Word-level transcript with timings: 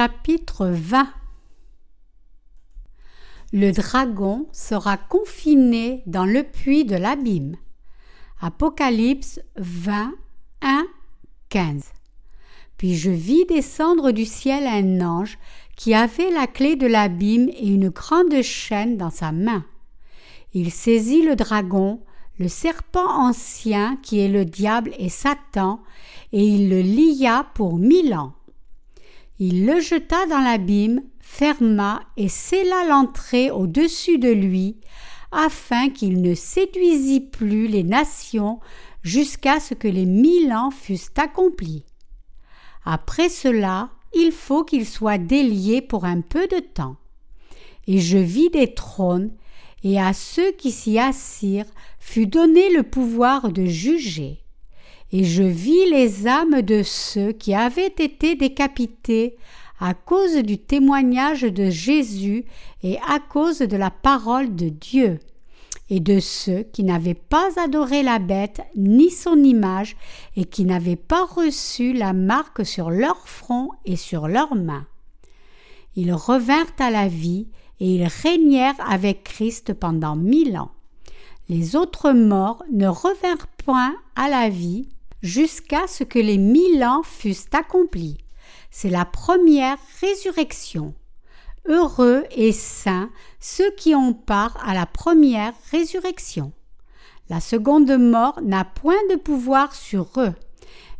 Chapitre 0.00 0.66
20 0.66 1.08
Le 3.52 3.70
dragon 3.70 4.46
sera 4.50 4.96
confiné 4.96 6.02
dans 6.06 6.24
le 6.24 6.42
puits 6.42 6.86
de 6.86 6.96
l'abîme. 6.96 7.56
Apocalypse 8.40 9.40
20, 9.58 10.14
1, 10.62 10.86
15. 11.50 11.82
Puis 12.78 12.96
je 12.96 13.10
vis 13.10 13.44
descendre 13.44 14.10
du 14.12 14.24
ciel 14.24 14.66
un 14.66 15.06
ange 15.06 15.38
qui 15.76 15.92
avait 15.92 16.30
la 16.30 16.46
clé 16.46 16.76
de 16.76 16.86
l'abîme 16.86 17.50
et 17.50 17.68
une 17.68 17.90
grande 17.90 18.40
chaîne 18.40 18.96
dans 18.96 19.10
sa 19.10 19.32
main. 19.32 19.66
Il 20.54 20.70
saisit 20.70 21.26
le 21.26 21.36
dragon, 21.36 22.00
le 22.38 22.48
serpent 22.48 23.06
ancien 23.06 23.98
qui 24.02 24.20
est 24.20 24.28
le 24.28 24.46
diable 24.46 24.92
et 24.98 25.10
Satan, 25.10 25.82
et 26.32 26.42
il 26.42 26.70
le 26.70 26.80
lia 26.80 27.44
pour 27.52 27.76
mille 27.76 28.14
ans. 28.14 28.32
Il 29.42 29.64
le 29.64 29.80
jeta 29.80 30.26
dans 30.26 30.38
l'abîme, 30.40 31.00
ferma 31.18 32.02
et 32.18 32.28
scella 32.28 32.84
l'entrée 32.86 33.50
au-dessus 33.50 34.18
de 34.18 34.28
lui, 34.28 34.76
afin 35.32 35.88
qu'il 35.88 36.20
ne 36.20 36.34
séduisît 36.34 37.20
plus 37.20 37.66
les 37.66 37.82
nations 37.82 38.60
jusqu'à 39.02 39.58
ce 39.58 39.72
que 39.72 39.88
les 39.88 40.04
mille 40.04 40.52
ans 40.52 40.70
fussent 40.70 41.12
accomplis. 41.16 41.86
Après 42.84 43.30
cela, 43.30 43.88
il 44.12 44.30
faut 44.30 44.62
qu'il 44.62 44.84
soit 44.84 45.16
délié 45.16 45.80
pour 45.80 46.04
un 46.04 46.20
peu 46.20 46.46
de 46.46 46.58
temps. 46.58 46.96
Et 47.86 47.98
je 47.98 48.18
vis 48.18 48.50
des 48.50 48.74
trônes, 48.74 49.30
et 49.82 49.98
à 49.98 50.12
ceux 50.12 50.52
qui 50.52 50.70
s'y 50.70 50.98
assirent 50.98 51.72
fut 51.98 52.26
donné 52.26 52.70
le 52.74 52.82
pouvoir 52.82 53.50
de 53.50 53.64
juger 53.64 54.39
et 55.12 55.24
je 55.24 55.42
vis 55.42 55.90
les 55.90 56.26
âmes 56.26 56.62
de 56.62 56.82
ceux 56.82 57.32
qui 57.32 57.54
avaient 57.54 57.94
été 57.98 58.36
décapités 58.36 59.36
à 59.80 59.94
cause 59.94 60.36
du 60.36 60.58
témoignage 60.58 61.42
de 61.42 61.70
Jésus 61.70 62.44
et 62.82 62.98
à 63.08 63.18
cause 63.18 63.58
de 63.58 63.76
la 63.76 63.90
parole 63.90 64.54
de 64.54 64.68
Dieu, 64.68 65.18
et 65.88 66.00
de 66.00 66.20
ceux 66.20 66.62
qui 66.62 66.84
n'avaient 66.84 67.14
pas 67.14 67.48
adoré 67.56 68.02
la 68.02 68.18
bête 68.18 68.60
ni 68.76 69.10
son 69.10 69.42
image, 69.42 69.96
et 70.36 70.44
qui 70.44 70.64
n'avaient 70.64 70.96
pas 70.96 71.24
reçu 71.24 71.92
la 71.92 72.12
marque 72.12 72.64
sur 72.64 72.90
leur 72.90 73.26
front 73.26 73.70
et 73.86 73.96
sur 73.96 74.28
leurs 74.28 74.54
mains. 74.54 74.86
Ils 75.96 76.12
revinrent 76.12 76.76
à 76.78 76.90
la 76.90 77.08
vie, 77.08 77.48
et 77.80 77.94
ils 77.94 78.06
régnèrent 78.06 78.80
avec 78.86 79.24
Christ 79.24 79.72
pendant 79.72 80.14
mille 80.14 80.58
ans. 80.58 80.70
Les 81.48 81.74
autres 81.74 82.12
morts 82.12 82.62
ne 82.70 82.86
revinrent 82.86 83.48
point 83.64 83.96
à 84.14 84.28
la 84.28 84.50
vie, 84.50 84.88
jusqu'à 85.22 85.86
ce 85.86 86.04
que 86.04 86.18
les 86.18 86.38
mille 86.38 86.82
ans 86.84 87.02
fussent 87.02 87.48
accomplis. 87.52 88.18
C'est 88.70 88.90
la 88.90 89.04
première 89.04 89.78
résurrection. 90.00 90.94
Heureux 91.68 92.24
et 92.30 92.52
saints 92.52 93.10
ceux 93.38 93.70
qui 93.72 93.94
ont 93.94 94.14
part 94.14 94.56
à 94.66 94.74
la 94.74 94.86
première 94.86 95.52
résurrection. 95.70 96.52
La 97.28 97.40
seconde 97.40 97.96
mort 97.98 98.40
n'a 98.42 98.64
point 98.64 99.00
de 99.10 99.16
pouvoir 99.16 99.74
sur 99.74 100.08
eux, 100.16 100.34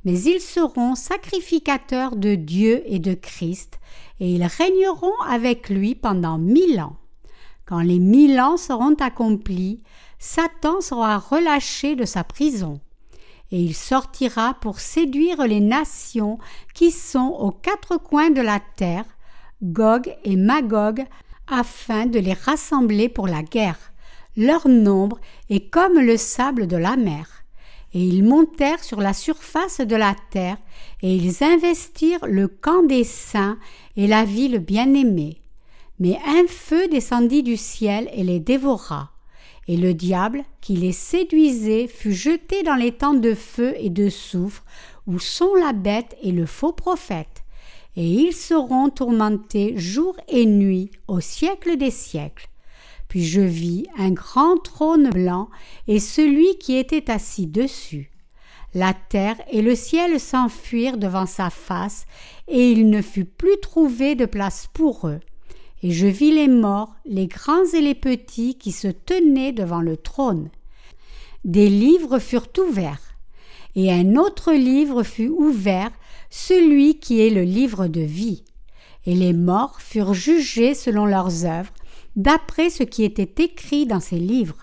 mais 0.05 0.21
ils 0.21 0.41
seront 0.41 0.95
sacrificateurs 0.95 2.15
de 2.15 2.35
Dieu 2.35 2.83
et 2.87 2.99
de 2.99 3.15
Christ, 3.15 3.81
et 4.21 4.35
ils 4.35 4.45
régneront 4.45 5.19
avec 5.27 5.71
lui 5.71 5.95
pendant 5.95 6.39
mille 6.39 6.81
ans. 6.81 6.97
Quand 7.65 7.81
les 7.81 7.99
mille 7.99 8.39
ans 8.39 8.57
seront 8.57 8.95
accomplis, 8.95 9.83
Satan 10.19 10.81
sera 10.81 11.19
relâché 11.19 11.97
de 11.97 12.05
sa 12.05 12.23
prison 12.23 12.81
et 13.53 13.61
il 13.61 13.75
sortira 13.75 14.55
pour 14.61 14.81
séduire 14.81 15.47
les 15.47 15.61
nations 15.61 16.39
qui 16.75 16.91
sont 16.91 17.37
aux 17.39 17.51
quatre 17.51 17.97
coins 17.97 18.31
de 18.31 18.41
la 18.41 18.61
terre, 18.77 19.05
Gog 19.63 20.15
et 20.25 20.37
Magog, 20.37 21.05
afin 21.49 22.07
de 22.07 22.19
les 22.19 22.33
rassembler 22.33 23.09
pour 23.09 23.27
la 23.27 23.43
guerre. 23.43 23.93
Leur 24.37 24.69
nombre 24.69 25.19
est 25.49 25.69
comme 25.69 25.99
le 25.99 26.17
sable 26.17 26.67
de 26.67 26.77
la 26.77 26.97
mer. 26.97 27.45
Et 27.93 28.05
ils 28.05 28.23
montèrent 28.23 28.85
sur 28.85 29.01
la 29.01 29.13
surface 29.13 29.81
de 29.81 29.97
la 29.97 30.15
terre, 30.31 30.59
et 31.03 31.13
ils 31.13 31.43
investirent 31.43 32.25
le 32.27 32.47
camp 32.47 32.85
des 32.85 33.03
saints 33.03 33.59
et 33.97 34.07
la 34.07 34.25
ville 34.25 34.61
bien-aimée. 34.61 35.43
Mais 35.99 36.17
un 36.25 36.47
feu 36.47 36.87
descendit 36.87 37.43
du 37.43 37.57
ciel 37.57 38.09
et 38.15 38.23
les 38.23 38.39
dévora 38.39 39.11
et 39.69 39.77
le 39.77 39.95
diable, 39.95 40.45
qui 40.61 40.77
les 40.77 40.93
séduisait, 40.93 41.87
fut 41.87 42.13
jeté 42.13 42.63
dans 42.63 42.75
les 42.75 42.93
temps 42.93 43.15
de 43.15 43.35
feu 43.35 43.75
et 43.79 43.91
de 43.91 44.09
soufre, 44.09 44.65
où 45.07 45.19
sont 45.19 45.55
la 45.55 45.73
bête 45.73 46.17
et 46.23 46.33
le 46.33 46.47
faux 46.47 46.73
prophète, 46.73 47.45
et 47.97 48.07
ils 48.07 48.33
seront 48.33 48.91
tourmentés 48.91 49.77
jour 49.77 50.17
et 50.29 50.47
nuit 50.47 50.91
au 51.09 51.21
siècle 51.21 51.77
des 51.77 51.91
siècles. 51.91 52.49
Puis 53.09 53.25
je 53.25 53.41
vis 53.41 53.87
un 53.99 54.11
grand 54.11 54.57
trône 54.57 55.11
blanc 55.11 55.49
et 55.89 55.99
celui 55.99 56.59
qui 56.59 56.77
était 56.77 57.11
assis 57.11 57.47
dessus. 57.47 58.11
La 58.73 58.95
terre 58.95 59.37
et 59.51 59.63
le 59.63 59.75
ciel 59.75 60.21
s'enfuirent 60.21 60.97
devant 60.97 61.27
sa 61.27 61.51
face, 61.51 62.07
et 62.47 62.71
il 62.71 62.89
ne 62.89 63.03
fut 63.03 63.25
plus 63.25 63.59
trouvé 63.61 64.15
de 64.15 64.27
place 64.27 64.69
pour 64.73 65.09
eux 65.09 65.21
et 65.83 65.91
je 65.91 66.07
vis 66.07 66.33
les 66.33 66.49
morts, 66.49 66.95
les 67.07 67.27
grands 67.27 67.65
et 67.73 67.81
les 67.81 67.95
petits, 67.95 68.57
qui 68.57 68.73
se 68.73 68.89
tenaient 68.89 69.53
devant 69.53 69.81
le 69.81 69.97
trône. 69.97 70.51
Des 71.45 71.69
livres 71.69 72.19
furent 72.19 72.49
ouverts, 72.59 73.17
et 73.77 73.93
un 73.93 74.17
autre 74.17 74.53
livre 74.53 75.03
fut 75.03 75.29
ouvert, 75.29 75.91
celui 76.29 76.99
qui 76.99 77.21
est 77.21 77.31
le 77.31 77.43
livre 77.43 77.87
de 77.87 78.01
vie. 78.01 78.45
Et 79.07 79.15
les 79.15 79.33
morts 79.33 79.81
furent 79.81 80.15
jugés 80.15 80.75
selon 80.75 81.07
leurs 81.07 81.47
œuvres, 81.47 81.73
d'après 82.17 82.69
ce 82.69 82.83
qui 82.83 83.05
était 83.05 83.43
écrit 83.43 83.87
dans 83.87 84.01
ces 84.01 84.19
livres. 84.19 84.59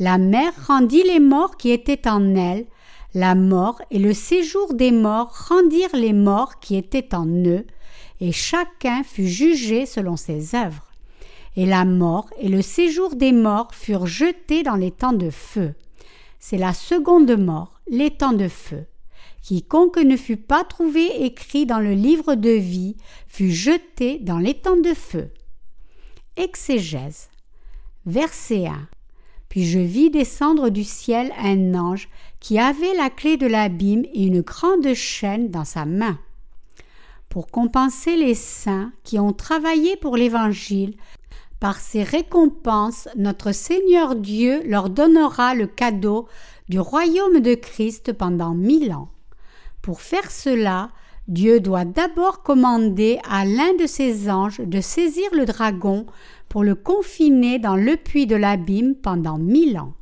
La 0.00 0.18
mer 0.18 0.52
rendit 0.66 1.02
les 1.04 1.20
morts 1.20 1.56
qui 1.56 1.70
étaient 1.70 2.08
en 2.08 2.34
elle, 2.34 2.66
la 3.14 3.34
mort 3.34 3.80
et 3.90 3.98
le 3.98 4.12
séjour 4.12 4.74
des 4.74 4.92
morts 4.92 5.48
rendirent 5.48 5.94
les 5.96 6.12
morts 6.12 6.60
qui 6.60 6.76
étaient 6.76 7.14
en 7.14 7.26
eux, 7.26 7.66
et 8.20 8.32
chacun 8.32 9.02
fut 9.02 9.28
jugé 9.28 9.86
selon 9.86 10.16
ses 10.16 10.54
œuvres. 10.54 10.86
Et 11.56 11.66
la 11.66 11.84
mort 11.84 12.28
et 12.38 12.48
le 12.48 12.62
séjour 12.62 13.16
des 13.16 13.32
morts 13.32 13.74
furent 13.74 14.06
jetés 14.06 14.62
dans 14.62 14.76
les 14.76 14.90
temps 14.90 15.12
de 15.12 15.30
feu. 15.30 15.74
C'est 16.38 16.58
la 16.58 16.72
seconde 16.72 17.36
mort, 17.36 17.80
les 17.88 18.10
temps 18.10 18.32
de 18.32 18.48
feu. 18.48 18.84
Quiconque 19.42 19.98
ne 19.98 20.16
fut 20.16 20.36
pas 20.36 20.64
trouvé 20.64 21.24
écrit 21.24 21.66
dans 21.66 21.80
le 21.80 21.92
livre 21.92 22.34
de 22.34 22.50
vie 22.50 22.96
fut 23.26 23.50
jeté 23.50 24.18
dans 24.18 24.38
les 24.38 24.54
temps 24.54 24.76
de 24.76 24.94
feu. 24.94 25.30
Exégèse. 26.36 27.28
Verset 28.06 28.66
1. 28.66 28.88
Puis 29.48 29.64
je 29.64 29.78
vis 29.78 30.10
descendre 30.10 30.68
du 30.68 30.84
ciel 30.84 31.32
un 31.38 31.74
ange 31.74 32.08
qui 32.40 32.58
avait 32.58 32.94
la 32.94 33.10
clé 33.10 33.36
de 33.36 33.46
l'abîme 33.46 34.04
et 34.12 34.26
une 34.26 34.42
grande 34.42 34.92
chaîne 34.94 35.50
dans 35.50 35.64
sa 35.64 35.84
main 35.84 36.18
pour 37.28 37.48
compenser 37.48 38.16
les 38.16 38.34
saints 38.34 38.92
qui 39.04 39.18
ont 39.18 39.32
travaillé 39.32 39.96
pour 39.96 40.16
l'Évangile, 40.16 40.96
par 41.60 41.80
ces 41.80 42.02
récompenses, 42.02 43.08
notre 43.16 43.52
Seigneur 43.52 44.14
Dieu 44.14 44.62
leur 44.64 44.90
donnera 44.90 45.54
le 45.54 45.66
cadeau 45.66 46.28
du 46.68 46.78
royaume 46.78 47.40
de 47.40 47.54
Christ 47.54 48.12
pendant 48.12 48.54
mille 48.54 48.92
ans. 48.92 49.08
Pour 49.82 50.00
faire 50.00 50.30
cela, 50.30 50.90
Dieu 51.26 51.60
doit 51.60 51.84
d'abord 51.84 52.42
commander 52.42 53.18
à 53.28 53.44
l'un 53.44 53.74
de 53.74 53.86
ses 53.86 54.30
anges 54.30 54.60
de 54.60 54.80
saisir 54.80 55.28
le 55.32 55.44
dragon 55.44 56.06
pour 56.48 56.62
le 56.62 56.74
confiner 56.74 57.58
dans 57.58 57.76
le 57.76 57.96
puits 57.96 58.26
de 58.26 58.36
l'abîme 58.36 58.94
pendant 58.94 59.36
mille 59.36 59.78
ans. 59.78 59.94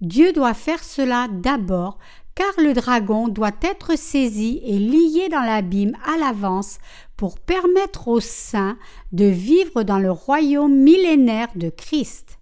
Dieu 0.00 0.32
doit 0.32 0.54
faire 0.54 0.82
cela 0.82 1.28
d'abord 1.30 1.98
car 2.38 2.64
le 2.64 2.72
dragon 2.72 3.26
doit 3.26 3.56
être 3.62 3.98
saisi 3.98 4.60
et 4.64 4.78
lié 4.78 5.28
dans 5.28 5.42
l'abîme 5.42 5.96
à 6.04 6.16
l'avance 6.16 6.78
pour 7.16 7.40
permettre 7.40 8.06
aux 8.06 8.20
saints 8.20 8.78
de 9.10 9.24
vivre 9.24 9.82
dans 9.82 9.98
le 9.98 10.12
royaume 10.12 10.72
millénaire 10.72 11.48
de 11.56 11.68
Christ. 11.68 12.38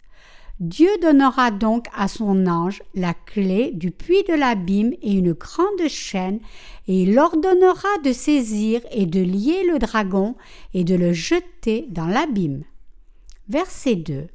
Dieu 0.61 0.91
donnera 1.01 1.51
donc 1.51 1.87
à 1.97 2.09
son 2.09 2.47
ange 2.47 2.83
la 2.95 3.15
clé 3.15 3.71
du 3.73 3.91
puits 3.91 4.23
de 4.29 4.35
l'abîme 4.35 4.93
et 5.01 5.13
une 5.13 5.33
grande 5.33 5.89
chaîne, 5.89 6.41
et 6.89 7.05
il 7.05 7.19
ordonnera 7.19 7.89
de 8.05 8.13
saisir 8.13 8.83
et 8.91 9.07
de 9.07 9.21
lier 9.21 9.65
le 9.65 9.79
dragon 9.79 10.35
et 10.75 10.85
de 10.85 10.95
le 10.95 11.15
jeter 11.15 11.87
dans 11.89 12.07
l'abîme. 12.07 12.65
Verset 13.49 13.97
2. 13.97 14.27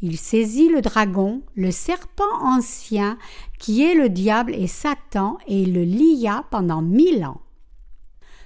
Il 0.00 0.16
saisit 0.16 0.68
le 0.68 0.80
dragon, 0.80 1.42
le 1.56 1.70
serpent 1.70 2.24
ancien, 2.40 3.18
qui 3.58 3.82
est 3.82 3.94
le 3.94 4.08
diable 4.08 4.54
et 4.54 4.68
Satan, 4.68 5.38
et 5.46 5.64
le 5.64 5.82
lia 5.82 6.44
pendant 6.50 6.82
mille 6.82 7.24
ans. 7.24 7.40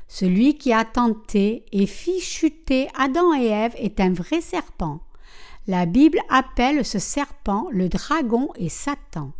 Celui 0.09 0.57
qui 0.57 0.73
a 0.73 0.85
tenté 0.85 1.65
et 1.73 1.87
fit 1.87 2.21
chuter 2.21 2.89
Adam 2.99 3.35
et 3.35 3.47
Ève 3.47 3.75
est 3.77 4.01
un 4.01 4.13
vrai 4.13 4.41
serpent. 4.41 5.01
La 5.67 5.87
Bible 5.87 6.21
appelle 6.29 6.85
ce 6.85 6.99
serpent 6.99 7.69
le 7.71 7.89
dragon 7.89 8.51
et 8.57 8.69
Satan. 8.69 9.33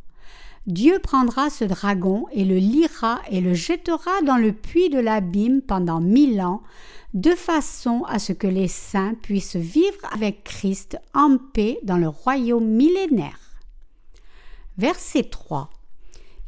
Dieu 0.67 1.01
prendra 1.01 1.51
ce 1.51 1.65
dragon 1.65 2.27
et 2.31 2.45
le 2.45 2.57
lira 2.57 3.21
et 3.29 3.41
le 3.41 3.53
jettera 3.53 4.23
dans 4.25 4.37
le 4.37 4.53
puits 4.53 4.91
de 4.91 5.01
l'abîme 5.01 5.61
pendant 5.61 6.01
mille 6.01 6.41
ans, 6.41 6.63
de 7.15 7.33
façon 7.33 8.05
à 8.09 8.19
ce 8.19 8.33
que 8.33 8.47
les 8.47 8.69
saints 8.69 9.15
puissent 9.15 9.57
vivre 9.57 9.99
avec 10.13 10.45
Christ 10.45 10.99
en 11.15 11.37
paix 11.37 11.79
dans 11.83 11.99
le 11.99 12.09
royaume 12.09 12.67
millénaire. 12.67 13.39
Verset 14.79 15.25
3. 15.25 15.71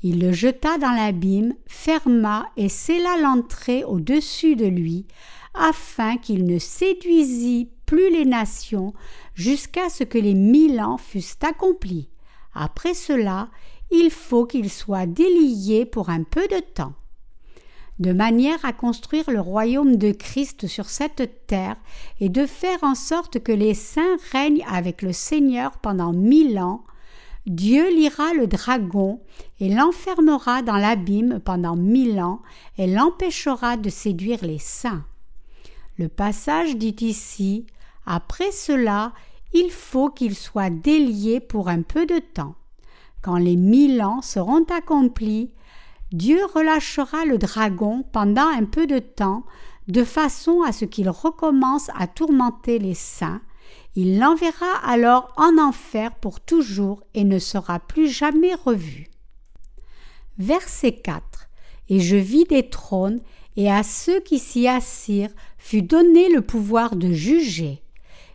Il 0.03 0.21
le 0.21 0.33
jeta 0.33 0.79
dans 0.79 0.93
l'abîme, 0.93 1.55
ferma 1.67 2.47
et 2.57 2.69
scella 2.69 3.19
l'entrée 3.19 3.85
au-dessus 3.85 4.57
de 4.57 4.67
lui, 4.67 5.07
afin 5.55 6.17
qu'il 6.17 6.47
ne 6.47 6.59
séduisît 6.59 7.71
plus 7.87 8.11
les 8.11 8.25
nations 8.25 8.93
jusqu'à 9.35 9.89
ce 9.89 10.05
que 10.05 10.19
les 10.19 10.35
mille 10.35 10.81
ans 10.81 10.99
fussent 10.99 11.39
accomplis. 11.43 12.09
Après 12.55 12.95
cela, 12.95 13.51
il 13.91 14.11
faut 14.11 14.47
qu'il 14.47 14.71
soit 14.71 15.07
délié 15.07 15.85
pour 15.87 16.11
un 16.11 16.23
peu 16.23 16.47
de 16.49 16.61
temps. 16.61 16.95
De 18.01 18.13
manière 18.13 18.65
à 18.65 18.73
construire 18.73 19.31
le 19.31 19.41
royaume 19.41 19.97
de 19.97 20.11
Christ 20.11 20.67
sur 20.67 20.87
cette 20.87 21.47
terre 21.47 21.77
et 22.21 22.29
de 22.29 22.45
faire 22.45 22.83
en 22.83 22.97
sorte 22.97 23.39
que 23.39 23.53
les 23.53 23.75
saints 23.75 24.17
règnent 24.33 24.65
avec 24.69 25.01
le 25.01 25.13
Seigneur 25.13 25.79
pendant 25.79 26.13
mille 26.13 26.59
ans, 26.59 26.85
Dieu 27.47 27.95
lira 27.95 28.33
le 28.33 28.47
dragon 28.47 29.21
et 29.61 29.69
l'enfermera 29.69 30.63
dans 30.63 30.77
l'abîme 30.77 31.41
pendant 31.45 31.77
mille 31.77 32.19
ans 32.21 32.41
et 32.79 32.87
l'empêchera 32.87 33.77
de 33.77 33.91
séduire 33.91 34.43
les 34.43 34.59
saints. 34.59 35.05
Le 35.99 36.09
passage 36.09 36.77
dit 36.77 36.97
ici 37.01 37.67
Après 38.07 38.51
cela, 38.51 39.13
il 39.53 39.71
faut 39.71 40.11
qu'il 40.11 40.35
soit 40.35 40.71
délié 40.71 41.39
pour 41.39 41.69
un 41.69 41.83
peu 41.83 42.07
de 42.07 42.19
temps. 42.19 42.57
Quand 43.23 43.37
les 43.37 43.57
mille 43.57 44.03
ans 44.03 44.21
seront 44.21 44.65
accomplis, 44.65 45.51
Dieu 46.15 46.39
relâchera 46.55 47.25
le 47.25 47.39
dragon 47.39 48.05
pendant 48.13 48.47
un 48.47 48.67
peu 48.67 48.87
de 48.87 49.01
temps, 49.01 49.43
de 49.89 50.05
façon 50.05 50.63
à 50.63 50.71
ce 50.71 50.85
qu'il 50.85 51.11
recommence 51.11 51.91
à 51.99 52.07
tourmenter 52.07 52.79
les 52.79 52.95
saints, 52.95 53.43
il 53.97 54.21
l'enverra 54.21 54.77
alors 54.85 55.33
en 55.37 55.59
enfer 55.59 56.15
pour 56.15 56.41
toujours 56.41 57.03
et 57.15 57.25
ne 57.25 57.41
sera 57.41 57.81
plus 57.81 58.09
jamais 58.09 58.55
revu. 58.55 59.09
Verset 60.39 60.93
4 60.93 61.49
Et 61.89 61.99
je 61.99 62.15
vis 62.15 62.45
des 62.45 62.69
trônes, 62.69 63.21
et 63.57 63.69
à 63.69 63.83
ceux 63.83 64.21
qui 64.21 64.39
s'y 64.39 64.69
assirent 64.69 65.35
fut 65.59 65.83
donné 65.83 66.29
le 66.29 66.43
pouvoir 66.43 66.95
de 66.95 67.13
juger. 67.13 67.83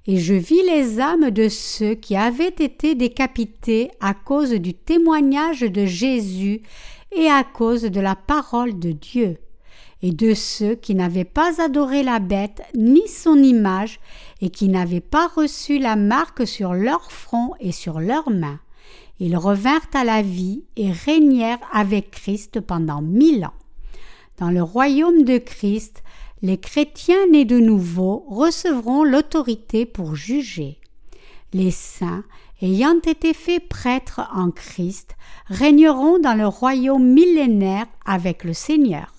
Et 0.06 0.18
je 0.18 0.34
vis 0.34 0.64
les 0.64 1.00
âmes 1.00 1.30
de 1.30 1.48
ceux 1.48 1.94
qui 1.94 2.18
avaient 2.18 2.48
été 2.48 2.96
décapités 2.96 3.92
à 4.02 4.14
cause 4.14 4.52
du 4.52 4.74
témoignage 4.74 5.62
de 5.62 5.86
Jésus 5.86 6.62
et 7.12 7.28
à 7.28 7.44
cause 7.44 7.84
de 7.84 8.00
la 8.00 8.16
parole 8.16 8.80
de 8.80 8.92
Dieu 8.92 9.38
et 10.02 10.12
de 10.12 10.34
ceux 10.34 10.76
qui 10.76 10.96
n'avaient 10.96 11.26
pas 11.26 11.62
adoré 11.62 12.04
la 12.04 12.20
bête 12.20 12.62
ni 12.74 13.08
son 13.08 13.38
image, 13.38 14.00
et 14.42 14.50
qui 14.50 14.70
n'avaient 14.70 15.02
pas 15.02 15.28
reçu 15.28 15.78
la 15.80 15.96
marque 15.96 16.48
sur 16.48 16.74
leur 16.74 17.12
front 17.12 17.54
et 17.60 17.74
sur 17.74 18.00
leurs 18.00 18.30
mains. 18.30 18.60
Ils 19.20 19.36
revinrent 19.36 19.90
à 19.94 20.06
la 20.06 20.22
vie 20.22 20.64
et 20.78 20.92
régnèrent 20.92 21.60
avec 21.74 22.12
Christ 22.12 22.62
pendant 22.62 23.02
mille 23.02 23.46
ans. 23.46 23.54
Dans 24.38 24.50
le 24.50 24.64
royaume 24.64 25.24
de 25.24 25.38
Christ, 25.38 26.04
les 26.42 26.58
chrétiens 26.58 27.28
nés 27.30 27.44
de 27.44 27.60
nouveau 27.60 28.26
recevront 28.30 29.04
l'autorité 29.04 29.86
pour 29.86 30.16
juger. 30.16 30.80
Les 31.52 31.72
saints, 31.72 32.24
ayant 32.62 33.00
été 33.00 33.34
faits 33.34 33.68
prêtres 33.68 34.22
en 34.34 34.52
Christ, 34.52 35.16
régneront 35.48 36.20
dans 36.20 36.34
le 36.34 36.48
royaume 36.48 37.06
millénaire 37.06 37.86
avec 38.06 38.44
le 38.44 38.54
Seigneur. 38.54 39.14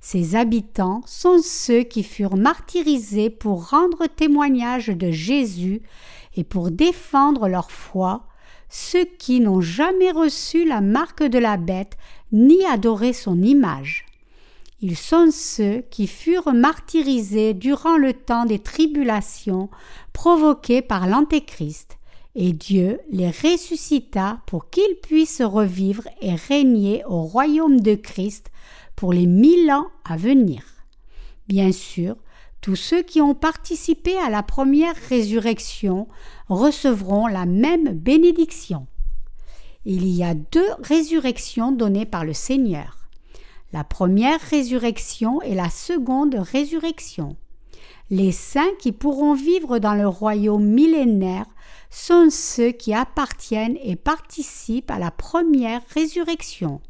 Ses 0.00 0.34
habitants 0.34 1.02
sont 1.06 1.38
ceux 1.42 1.84
qui 1.84 2.02
furent 2.02 2.36
martyrisés 2.36 3.30
pour 3.30 3.70
rendre 3.70 4.06
témoignage 4.08 4.88
de 4.88 5.12
Jésus 5.12 5.80
et 6.34 6.42
pour 6.42 6.72
défendre 6.72 7.48
leur 7.48 7.70
foi, 7.70 8.26
ceux 8.68 9.04
qui 9.04 9.38
n'ont 9.38 9.60
jamais 9.60 10.10
reçu 10.10 10.64
la 10.64 10.80
marque 10.80 11.22
de 11.22 11.38
la 11.38 11.56
bête 11.56 11.96
ni 12.32 12.64
adoré 12.64 13.12
son 13.12 13.40
image. 13.42 14.06
Ils 14.80 14.96
sont 14.96 15.30
ceux 15.30 15.84
qui 15.90 16.08
furent 16.08 16.52
martyrisés 16.52 17.54
durant 17.54 17.96
le 17.96 18.12
temps 18.12 18.44
des 18.44 18.58
tribulations 18.58 19.68
provoquées 20.12 20.82
par 20.82 21.06
l'Antéchrist, 21.06 21.98
et 22.34 22.52
Dieu 22.52 23.00
les 23.10 23.30
ressuscita 23.30 24.40
pour 24.46 24.70
qu'ils 24.70 24.96
puissent 25.02 25.42
revivre 25.42 26.04
et 26.20 26.34
régner 26.34 27.04
au 27.06 27.22
royaume 27.22 27.80
de 27.80 27.94
Christ 27.94 28.50
pour 28.96 29.12
les 29.12 29.26
mille 29.26 29.70
ans 29.70 29.86
à 30.04 30.16
venir. 30.16 30.62
Bien 31.48 31.72
sûr, 31.72 32.16
tous 32.60 32.76
ceux 32.76 33.02
qui 33.02 33.20
ont 33.20 33.34
participé 33.34 34.16
à 34.18 34.30
la 34.30 34.42
première 34.42 34.94
résurrection 35.08 36.08
recevront 36.48 37.26
la 37.26 37.44
même 37.44 37.90
bénédiction. 37.90 38.86
Il 39.84 40.06
y 40.06 40.22
a 40.22 40.34
deux 40.34 40.70
résurrections 40.82 41.72
données 41.72 42.06
par 42.06 42.24
le 42.24 42.32
Seigneur. 42.32 42.98
La 43.72 43.84
première 43.84 44.40
résurrection 44.40 45.42
et 45.42 45.54
la 45.54 45.70
seconde 45.70 46.36
résurrection. 46.36 47.36
Les 48.10 48.30
saints 48.30 48.74
qui 48.78 48.92
pourront 48.92 49.34
vivre 49.34 49.78
dans 49.78 49.94
le 49.94 50.06
royaume 50.06 50.64
millénaire 50.64 51.46
sont 51.92 52.30
ceux 52.30 52.72
qui 52.72 52.94
appartiennent 52.94 53.76
et 53.82 53.96
participent 53.96 54.90
à 54.90 54.98
la 54.98 55.10
première 55.10 55.82
résurrection. 55.94 56.80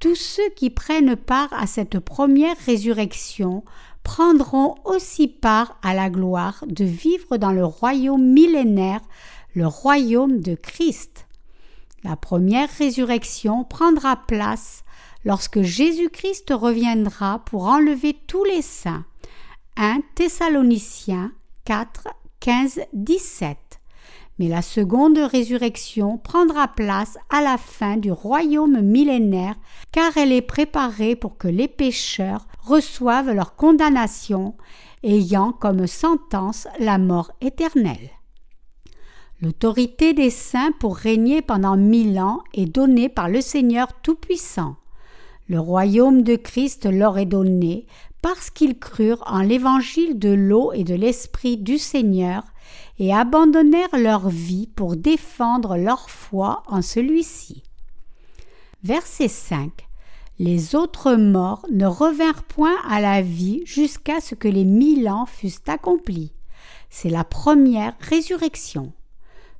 Tous 0.00 0.16
ceux 0.16 0.50
qui 0.56 0.68
prennent 0.68 1.16
part 1.16 1.52
à 1.52 1.66
cette 1.66 2.00
première 2.00 2.56
résurrection 2.66 3.64
prendront 4.02 4.74
aussi 4.84 5.28
part 5.28 5.78
à 5.82 5.94
la 5.94 6.10
gloire 6.10 6.64
de 6.66 6.84
vivre 6.84 7.38
dans 7.38 7.52
le 7.52 7.64
royaume 7.64 8.22
millénaire, 8.22 9.00
le 9.54 9.66
royaume 9.66 10.40
de 10.40 10.54
Christ. 10.56 11.26
La 12.02 12.16
première 12.16 12.68
résurrection 12.78 13.64
prendra 13.64 14.16
place 14.16 14.84
lorsque 15.24 15.62
Jésus-Christ 15.62 16.50
reviendra 16.50 17.44
pour 17.46 17.66
enlever 17.66 18.16
tous 18.26 18.44
les 18.44 18.62
saints. 18.62 19.04
1 19.76 20.00
Thessaloniciens 20.14 21.32
4, 21.64 22.08
15, 22.40 22.80
17 22.92 23.65
mais 24.38 24.48
la 24.48 24.62
seconde 24.62 25.18
résurrection 25.18 26.18
prendra 26.18 26.68
place 26.68 27.16
à 27.30 27.40
la 27.40 27.56
fin 27.56 27.96
du 27.96 28.12
royaume 28.12 28.80
millénaire, 28.82 29.54
car 29.92 30.16
elle 30.16 30.32
est 30.32 30.42
préparée 30.42 31.16
pour 31.16 31.38
que 31.38 31.48
les 31.48 31.68
pécheurs 31.68 32.46
reçoivent 32.60 33.32
leur 33.32 33.56
condamnation, 33.56 34.54
ayant 35.02 35.52
comme 35.52 35.86
sentence 35.86 36.68
la 36.78 36.98
mort 36.98 37.32
éternelle. 37.40 38.10
L'autorité 39.40 40.14
des 40.14 40.30
saints 40.30 40.72
pour 40.80 40.96
régner 40.96 41.42
pendant 41.42 41.76
mille 41.76 42.18
ans 42.18 42.40
est 42.54 42.66
donnée 42.66 43.08
par 43.08 43.28
le 43.28 43.40
Seigneur 43.40 43.88
Tout-Puissant. 44.02 44.76
Le 45.48 45.60
royaume 45.60 46.22
de 46.22 46.36
Christ 46.36 46.86
leur 46.90 47.18
est 47.18 47.26
donné 47.26 47.86
parce 48.22 48.50
qu'ils 48.50 48.78
crurent 48.78 49.22
en 49.26 49.42
l'évangile 49.42 50.18
de 50.18 50.30
l'eau 50.30 50.72
et 50.72 50.84
de 50.84 50.94
l'esprit 50.94 51.58
du 51.58 51.78
Seigneur 51.78 52.42
et 52.98 53.12
abandonnèrent 53.12 53.98
leur 53.98 54.28
vie 54.28 54.68
pour 54.74 54.96
défendre 54.96 55.76
leur 55.76 56.10
foi 56.10 56.62
en 56.66 56.82
celui-ci. 56.82 57.62
Verset 58.82 59.28
5 59.28 59.70
Les 60.38 60.74
autres 60.74 61.14
morts 61.14 61.66
ne 61.70 61.86
revinrent 61.86 62.44
point 62.44 62.76
à 62.88 63.00
la 63.00 63.22
vie 63.22 63.62
jusqu'à 63.64 64.20
ce 64.20 64.34
que 64.34 64.48
les 64.48 64.64
mille 64.64 65.08
ans 65.08 65.26
fussent 65.26 65.62
accomplis. 65.66 66.32
C'est 66.90 67.10
la 67.10 67.24
première 67.24 67.94
résurrection. 68.00 68.92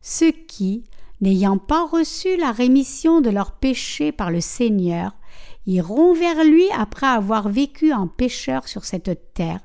Ceux 0.01 0.31
qui, 0.31 0.85
n'ayant 1.21 1.59
pas 1.59 1.85
reçu 1.85 2.37
la 2.37 2.53
rémission 2.53 3.21
de 3.21 3.31
leurs 3.31 3.53
péchés 3.53 4.13
par 4.13 4.31
le 4.31 4.41
Seigneur, 4.41 5.13
iront 5.67 6.15
vers 6.15 6.45
lui 6.45 6.71
après 6.71 7.07
avoir 7.07 7.49
vécu 7.49 7.93
en 7.93 8.07
pécheur 8.07 8.69
sur 8.69 8.85
cette 8.85 9.35
terre, 9.35 9.61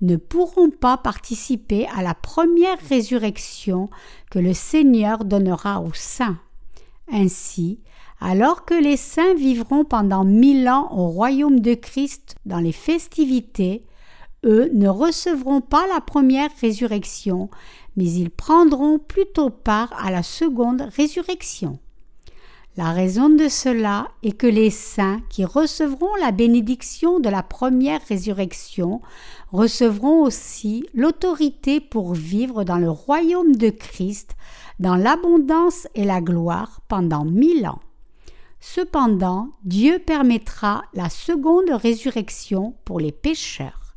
ne 0.00 0.16
pourront 0.16 0.70
pas 0.70 0.96
participer 0.96 1.86
à 1.96 2.02
la 2.02 2.14
première 2.14 2.78
résurrection 2.88 3.90
que 4.30 4.38
le 4.38 4.52
Seigneur 4.52 5.24
donnera 5.24 5.80
aux 5.80 5.94
saints. 5.94 6.38
Ainsi, 7.10 7.80
alors 8.20 8.64
que 8.64 8.74
les 8.74 8.96
saints 8.96 9.34
vivront 9.34 9.84
pendant 9.84 10.24
mille 10.24 10.68
ans 10.68 10.88
au 10.92 11.08
royaume 11.08 11.60
de 11.60 11.74
Christ 11.74 12.34
dans 12.44 12.60
les 12.60 12.72
festivités, 12.72 13.84
eux 14.44 14.70
ne 14.72 14.88
recevront 14.88 15.60
pas 15.60 15.86
la 15.92 16.00
première 16.00 16.50
résurrection, 16.60 17.50
mais 17.96 18.10
ils 18.10 18.30
prendront 18.30 18.98
plutôt 18.98 19.50
part 19.50 19.92
à 19.98 20.10
la 20.10 20.22
seconde 20.22 20.82
résurrection. 20.96 21.78
La 22.76 22.92
raison 22.92 23.30
de 23.30 23.48
cela 23.48 24.08
est 24.22 24.36
que 24.36 24.46
les 24.46 24.68
saints 24.68 25.22
qui 25.30 25.46
recevront 25.46 26.14
la 26.20 26.30
bénédiction 26.30 27.20
de 27.20 27.30
la 27.30 27.42
première 27.42 28.02
résurrection 28.06 29.00
recevront 29.50 30.22
aussi 30.22 30.86
l'autorité 30.92 31.80
pour 31.80 32.12
vivre 32.12 32.64
dans 32.64 32.76
le 32.76 32.90
royaume 32.90 33.56
de 33.56 33.70
Christ, 33.70 34.36
dans 34.78 34.96
l'abondance 34.96 35.88
et 35.94 36.04
la 36.04 36.20
gloire 36.20 36.82
pendant 36.86 37.24
mille 37.24 37.66
ans. 37.66 37.80
Cependant, 38.60 39.48
Dieu 39.64 39.98
permettra 39.98 40.84
la 40.92 41.08
seconde 41.08 41.70
résurrection 41.70 42.74
pour 42.84 43.00
les 43.00 43.12
pécheurs. 43.12 43.94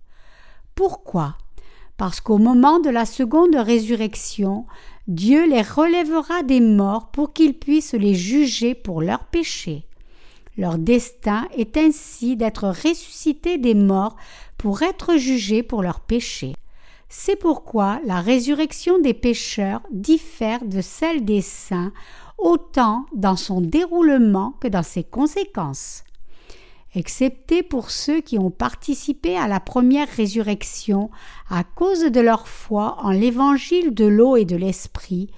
Pourquoi? 0.73 1.35
Parce 1.97 2.21
qu'au 2.21 2.37
moment 2.37 2.79
de 2.79 2.89
la 2.89 3.05
seconde 3.05 3.55
résurrection, 3.55 4.65
Dieu 5.09 5.49
les 5.49 5.63
relèvera 5.63 6.43
des 6.43 6.59
morts 6.59 7.09
pour 7.09 7.33
qu'ils 7.33 7.57
puissent 7.57 7.95
les 7.95 8.13
juger 8.13 8.75
pour 8.75 9.01
leurs 9.01 9.23
péchés. 9.23 9.87
Leur 10.55 10.77
destin 10.77 11.47
est 11.57 11.77
ainsi 11.77 12.37
d'être 12.37 12.67
ressuscités 12.67 13.57
des 13.57 13.73
morts 13.73 14.17
pour 14.59 14.83
être 14.83 15.17
jugés 15.17 15.63
pour 15.63 15.81
leurs 15.81 16.01
péchés. 16.01 16.53
C'est 17.09 17.35
pourquoi 17.35 17.99
la 18.05 18.21
résurrection 18.21 18.99
des 18.99 19.15
pécheurs 19.15 19.81
diffère 19.89 20.63
de 20.63 20.79
celle 20.79 21.25
des 21.25 21.41
saints 21.41 21.91
autant 22.37 23.07
dans 23.15 23.35
son 23.35 23.61
déroulement 23.61 24.53
que 24.61 24.67
dans 24.67 24.83
ses 24.83 25.03
conséquences. 25.03 26.03
Excepté 26.95 27.61
pour 27.61 27.91
ceux 27.91 28.19
qui 28.19 28.39
ont 28.39 28.49
participé 28.49 29.37
à 29.37 29.47
la 29.47 29.59
première 29.59 30.07
résurrection 30.07 31.11
à 31.47 31.63
cause 31.63 32.05
de 32.05 32.19
leur 32.19 32.47
foi 32.47 32.97
en 33.01 33.11
l'évangile 33.11 33.93
de 33.93 34.05
l'eau 34.05 34.35
et 34.37 34.45
de 34.45 34.55
l'esprit, 34.55 35.29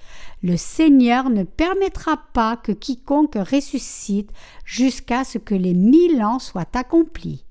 le 0.42 0.56
Seigneur 0.56 1.28
ne 1.28 1.44
permettra 1.44 2.16
pas 2.32 2.56
que 2.56 2.72
quiconque 2.72 3.34
ressuscite 3.34 4.30
jusqu'à 4.64 5.24
ce 5.24 5.36
que 5.36 5.54
les 5.54 5.74
mille 5.74 6.22
ans 6.22 6.38
soient 6.38 6.74
accomplis. 6.74 7.44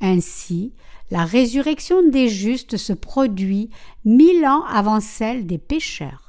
Ainsi, 0.00 0.72
la 1.10 1.24
résurrection 1.24 2.08
des 2.08 2.28
justes 2.28 2.76
se 2.76 2.92
produit 2.92 3.70
mille 4.04 4.46
ans 4.46 4.64
avant 4.68 5.00
celle 5.00 5.46
des 5.46 5.58
pécheurs. 5.58 6.25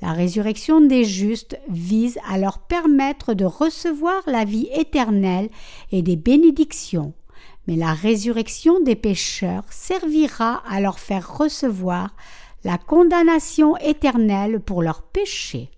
La 0.00 0.12
résurrection 0.12 0.80
des 0.80 1.04
justes 1.04 1.58
vise 1.68 2.18
à 2.26 2.38
leur 2.38 2.58
permettre 2.58 3.34
de 3.34 3.44
recevoir 3.44 4.22
la 4.26 4.44
vie 4.44 4.68
éternelle 4.72 5.50
et 5.92 6.00
des 6.00 6.16
bénédictions, 6.16 7.12
mais 7.66 7.76
la 7.76 7.92
résurrection 7.92 8.80
des 8.80 8.96
pécheurs 8.96 9.64
servira 9.70 10.62
à 10.66 10.80
leur 10.80 10.98
faire 10.98 11.36
recevoir 11.36 12.14
la 12.64 12.78
condamnation 12.78 13.76
éternelle 13.78 14.60
pour 14.60 14.82
leurs 14.82 15.02
péchés. 15.02 15.70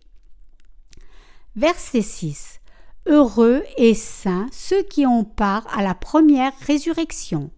Verset 1.57 2.03
6. 2.03 2.61
Heureux 3.07 3.65
et 3.77 3.95
saints 3.95 4.47
ceux 4.53 4.83
qui 4.85 5.05
ont 5.05 5.25
part 5.25 5.67
à 5.77 5.83
la 5.83 5.95
première 5.95 6.53
résurrection. 6.61 7.51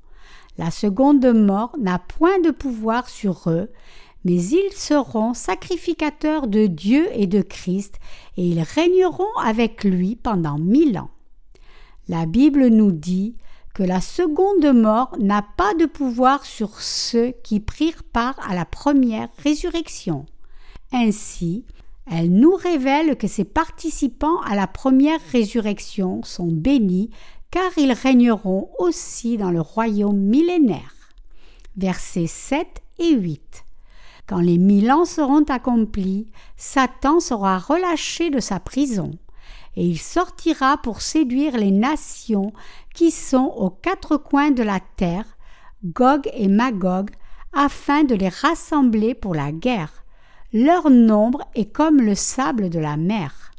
La 0.57 0.71
seconde 0.71 1.27
mort 1.27 1.77
n'a 1.79 1.99
point 1.99 2.41
de 2.41 2.51
pouvoir 2.51 3.09
sur 3.09 3.51
eux, 3.51 3.71
mais 4.25 4.43
ils 4.43 4.73
seront 4.73 5.35
sacrificateurs 5.35 6.47
de 6.47 6.67
Dieu 6.67 7.09
et 7.13 7.27
de 7.27 7.43
Christ, 7.43 7.99
et 8.37 8.47
ils 8.47 8.63
régneront 8.63 9.37
avec 9.43 9.85
lui 9.85 10.17
pendant 10.17 10.59
mille 10.59 10.99
ans. 10.99 11.11
La 12.09 12.27
Bible 12.27 12.69
nous 12.69 12.93
dit 12.93 13.37
que 13.75 13.83
la 13.83 14.01
seconde 14.01 14.73
mort 14.73 15.17
n'a 15.19 15.43
pas 15.43 15.75
de 15.75 15.87
pouvoir 15.87 16.45
sur 16.47 16.81
ceux 16.81 17.33
qui 17.43 17.61
prirent 17.61 18.05
part 18.05 18.39
à 18.49 18.55
la 18.55 18.65
première 18.65 19.29
résurrection. 19.43 20.27
Ainsi, 20.93 21.65
elle 22.11 22.31
nous 22.31 22.55
révèle 22.55 23.17
que 23.17 23.27
ces 23.27 23.45
participants 23.45 24.41
à 24.43 24.55
la 24.55 24.67
première 24.67 25.21
résurrection 25.33 26.23
sont 26.23 26.47
bénis 26.51 27.11
car 27.51 27.71
ils 27.77 27.93
régneront 27.93 28.71
aussi 28.79 29.37
dans 29.37 29.51
le 29.51 29.61
royaume 29.61 30.19
millénaire. 30.19 30.95
Versets 31.77 32.27
7 32.27 32.83
et 32.99 33.13
8. 33.13 33.64
Quand 34.27 34.41
les 34.41 34.59
mille 34.59 34.91
ans 34.91 35.05
seront 35.05 35.45
accomplis, 35.45 36.29
Satan 36.57 37.21
sera 37.21 37.59
relâché 37.59 38.31
de 38.31 38.41
sa 38.41 38.59
prison, 38.59 39.13
et 39.77 39.85
il 39.85 39.99
sortira 39.99 40.79
pour 40.79 41.03
séduire 41.03 41.57
les 41.57 41.71
nations 41.71 42.53
qui 42.95 43.11
sont 43.11 43.53
aux 43.57 43.71
quatre 43.71 44.17
coins 44.17 44.51
de 44.51 44.63
la 44.63 44.81
terre, 44.97 45.27
Gog 45.85 46.31
et 46.33 46.49
Magog, 46.49 47.11
afin 47.53 48.05
de 48.05 48.15
les 48.15 48.31
rassembler 48.31 49.15
pour 49.15 49.35
la 49.35 49.53
guerre. 49.53 50.05
Leur 50.53 50.89
nombre 50.89 51.43
est 51.55 51.71
comme 51.71 52.01
le 52.01 52.15
sable 52.15 52.71
de 52.71 52.79
la 52.79 52.97
mer. 52.97 53.53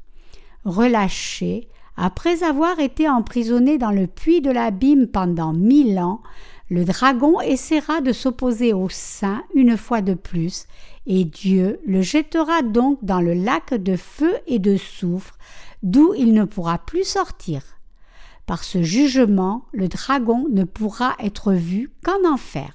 Relâchés, 0.63 1.69
après 1.97 2.43
avoir 2.43 2.79
été 2.79 3.07
emprisonné 3.07 3.77
dans 3.77 3.91
le 3.91 4.07
puits 4.07 4.41
de 4.41 4.51
l'abîme 4.51 5.07
pendant 5.07 5.53
mille 5.53 5.99
ans, 5.99 6.21
le 6.69 6.83
dragon 6.83 7.39
essaiera 7.41 8.01
de 8.01 8.11
s'opposer 8.11 8.73
au 8.73 8.89
saint 8.89 9.43
une 9.53 9.77
fois 9.77 10.01
de 10.01 10.13
plus, 10.13 10.65
et 11.05 11.23
Dieu 11.23 11.79
le 11.85 12.01
jettera 12.01 12.63
donc 12.63 13.03
dans 13.03 13.21
le 13.21 13.33
lac 13.33 13.73
de 13.73 13.95
feu 13.95 14.33
et 14.47 14.59
de 14.59 14.75
soufre, 14.77 15.37
d'où 15.83 16.13
il 16.15 16.33
ne 16.33 16.45
pourra 16.45 16.79
plus 16.79 17.03
sortir. 17.03 17.61
Par 18.45 18.63
ce 18.63 18.81
jugement, 18.81 19.65
le 19.71 19.87
dragon 19.87 20.47
ne 20.51 20.63
pourra 20.63 21.15
être 21.19 21.53
vu 21.53 21.91
qu'en 22.03 22.31
enfer. 22.31 22.73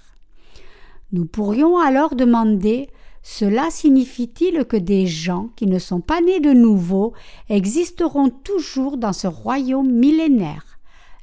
Nous 1.12 1.26
pourrions 1.26 1.78
alors 1.78 2.14
demander 2.14 2.88
cela 3.23 3.70
signifie-t-il 3.70 4.64
que 4.64 4.76
des 4.76 5.06
gens 5.06 5.50
qui 5.56 5.66
ne 5.66 5.78
sont 5.78 6.00
pas 6.00 6.20
nés 6.20 6.40
de 6.40 6.52
nouveau 6.52 7.12
existeront 7.49 8.30
toujours 8.30 8.97
dans 8.97 9.12
ce 9.12 9.26
royaume 9.26 9.90
millénaire? 9.90 10.78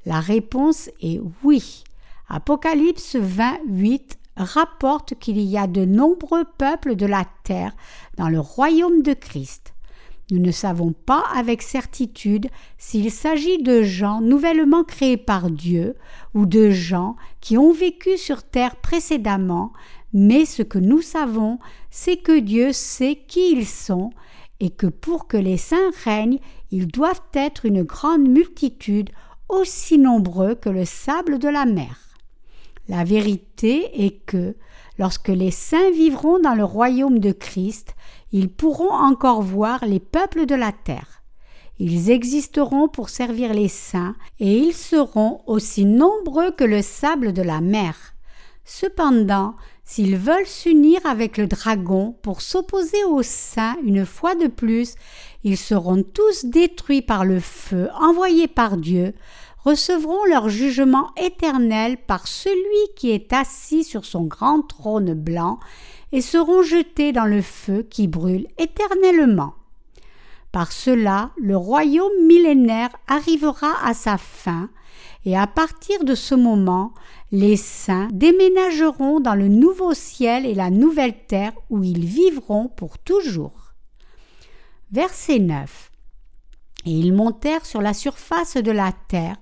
La 0.06 0.20
réponse 0.20 0.90
est 1.02 1.20
oui. 1.44 1.84
Apocalypse 2.30 3.16
28 3.16 4.20
rapporte 4.36 5.16
qu'il 5.16 5.40
y 5.40 5.58
a 5.58 5.66
de 5.66 5.86
nombreux 5.86 6.44
peuples 6.58 6.98
de 6.98 7.06
la 7.06 7.24
terre 7.44 7.74
dans 8.18 8.28
le 8.28 8.42
royaume 8.42 9.02
de 9.02 9.14
Christ. 9.14 9.74
Nous 10.30 10.40
ne 10.40 10.52
savons 10.52 10.92
pas 10.92 11.24
avec 11.34 11.62
certitude 11.62 12.50
s'il 12.78 13.12
s'agit 13.12 13.64
de 13.64 13.82
gens 13.82 14.20
nouvellement 14.20 14.84
créés 14.84 15.16
par 15.16 15.50
Dieu 15.50 15.96
ou 16.34 16.46
de 16.46 16.70
gens 16.70 17.16
qui 17.40 17.58
ont 17.58 17.72
vécu 17.72 18.18
sur 18.18 18.44
terre 18.44 18.76
précédemment, 18.76 19.72
mais 20.12 20.44
ce 20.44 20.64
que 20.64 20.80
nous 20.80 21.02
savons, 21.02 21.60
c'est 21.92 22.18
que 22.18 22.38
Dieu 22.38 22.74
sait 22.74 23.24
qui 23.26 23.54
ils 23.54 23.66
sont 23.66 24.10
et 24.60 24.70
que 24.70 24.88
pour 24.88 25.28
que 25.28 25.38
les 25.38 25.58
saints 25.58 25.92
règnent, 26.04 26.40
ils 26.72 26.88
doivent 26.88 27.22
être 27.34 27.66
une 27.66 27.84
grande 27.84 28.28
multitude, 28.28 29.12
aussi 29.48 29.98
nombreux 29.98 30.56
que 30.56 30.70
le 30.70 30.84
sable 30.84 31.40
de 31.40 31.48
la 31.48 31.66
mer. 31.66 32.07
La 32.88 33.04
vérité 33.04 34.06
est 34.06 34.26
que, 34.26 34.56
lorsque 34.98 35.28
les 35.28 35.52
saints 35.52 35.92
vivront 35.92 36.40
dans 36.40 36.56
le 36.56 36.64
royaume 36.64 37.20
de 37.20 37.32
Christ, 37.32 37.96
ils 38.32 38.50
pourront 38.50 38.94
encore 38.94 39.42
voir 39.42 39.86
les 39.86 40.00
peuples 40.00 40.46
de 40.46 40.56
la 40.56 40.72
terre. 40.72 41.24
Ils 41.80 42.10
existeront 42.10 42.88
pour 42.88 43.10
servir 43.10 43.54
les 43.54 43.68
saints, 43.68 44.16
et 44.40 44.58
ils 44.58 44.74
seront 44.74 45.42
aussi 45.46 45.86
nombreux 45.86 46.52
que 46.52 46.64
le 46.64 46.82
sable 46.82 47.34
de 47.34 47.42
la 47.44 47.62
mer. 47.62 48.16
Cependant, 48.66 49.56
s'ils 49.86 50.18
veulent 50.18 50.48
s'unir 50.48 51.00
avec 51.06 51.38
le 51.38 51.48
dragon 51.48 52.18
pour 52.22 52.42
s'opposer 52.42 53.04
aux 53.06 53.24
saints 53.24 53.78
une 53.86 54.06
fois 54.06 54.36
de 54.36 54.48
plus, 54.48 54.96
ils 55.44 55.58
seront 55.58 56.04
tous 56.04 56.46
détruits 56.46 57.02
par 57.02 57.24
le 57.24 57.40
feu 57.40 57.90
envoyé 58.00 58.48
par 58.48 58.76
Dieu, 58.76 59.14
recevront 59.68 60.24
leur 60.26 60.48
jugement 60.48 61.10
éternel 61.18 61.98
par 61.98 62.28
celui 62.28 62.94
qui 62.96 63.12
est 63.12 63.34
assis 63.34 63.84
sur 63.84 64.06
son 64.06 64.24
grand 64.24 64.62
trône 64.62 65.14
blanc, 65.14 65.60
et 66.14 66.22
seront 66.22 66.62
jetés 66.62 67.12
dans 67.12 67.26
le 67.26 67.42
feu 67.42 67.84
qui 67.84 68.08
brûle 68.08 68.48
éternellement. 68.58 69.56
Par 70.54 70.72
cela, 70.72 71.32
le 71.38 71.58
royaume 71.58 72.26
millénaire 72.26 72.90
arrivera 73.10 73.74
à 73.84 73.94
sa 73.94 74.18
fin, 74.18 74.70
et 75.26 75.38
à 75.38 75.48
partir 75.48 76.06
de 76.06 76.16
ce 76.16 76.34
moment, 76.34 76.94
les 77.34 77.58
saints 77.58 78.08
déménageront 78.14 79.20
dans 79.20 79.36
le 79.36 79.50
nouveau 79.50 79.94
ciel 79.94 80.46
et 80.46 80.54
la 80.54 80.70
nouvelle 80.70 81.26
terre 81.28 81.52
où 81.70 81.84
ils 81.84 82.06
vivront 82.06 82.70
pour 82.70 82.98
toujours. 83.00 83.74
Verset 84.94 85.40
9. 85.40 85.92
Et 86.86 86.92
ils 86.92 87.14
montèrent 87.14 87.66
sur 87.66 87.82
la 87.82 87.94
surface 87.94 88.56
de 88.56 88.72
la 88.72 88.94
terre, 89.10 89.36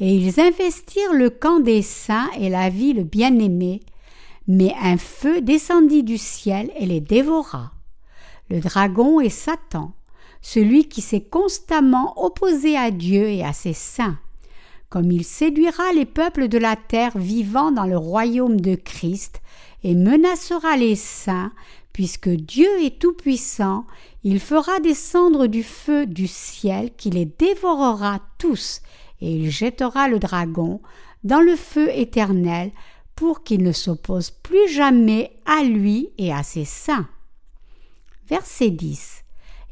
et 0.00 0.14
ils 0.14 0.40
investirent 0.40 1.12
le 1.12 1.30
camp 1.30 1.60
des 1.60 1.82
saints 1.82 2.30
et 2.38 2.48
la 2.48 2.70
ville 2.70 3.04
bien-aimée, 3.04 3.80
mais 4.48 4.74
un 4.82 4.96
feu 4.96 5.40
descendit 5.40 6.02
du 6.02 6.18
ciel 6.18 6.70
et 6.76 6.86
les 6.86 7.00
dévora. 7.00 7.72
Le 8.48 8.60
dragon 8.60 9.20
est 9.20 9.28
Satan, 9.28 9.92
celui 10.42 10.88
qui 10.88 11.02
s'est 11.02 11.20
constamment 11.20 12.14
opposé 12.24 12.76
à 12.76 12.90
Dieu 12.90 13.28
et 13.28 13.44
à 13.44 13.52
ses 13.52 13.74
saints 13.74 14.18
comme 14.90 15.12
il 15.12 15.24
séduira 15.24 15.92
les 15.94 16.04
peuples 16.04 16.48
de 16.48 16.58
la 16.58 16.74
terre 16.74 17.16
vivant 17.16 17.70
dans 17.70 17.86
le 17.86 17.96
royaume 17.96 18.60
de 18.60 18.74
Christ, 18.74 19.40
et 19.82 19.94
menacera 19.94 20.76
les 20.76 20.96
saints, 20.96 21.52
puisque 21.92 22.28
Dieu 22.28 22.68
est 22.82 22.98
tout-puissant, 22.98 23.86
il 24.24 24.40
fera 24.40 24.78
descendre 24.80 25.46
du 25.46 25.62
feu 25.62 26.04
du 26.06 26.26
ciel 26.26 26.90
qui 26.96 27.08
les 27.08 27.24
dévorera 27.24 28.18
tous, 28.36 28.82
et 29.20 29.32
il 29.32 29.50
jettera 29.50 30.08
le 30.08 30.18
dragon 30.18 30.80
dans 31.24 31.40
le 31.40 31.56
feu 31.56 31.90
éternel, 31.92 32.72
pour 33.14 33.42
qu'il 33.42 33.62
ne 33.62 33.72
s'oppose 33.72 34.30
plus 34.30 34.66
jamais 34.70 35.32
à 35.44 35.62
lui 35.62 36.08
et 36.16 36.32
à 36.32 36.42
ses 36.42 36.64
saints. 36.64 37.06
Verset 38.28 38.70
10. 38.70 39.24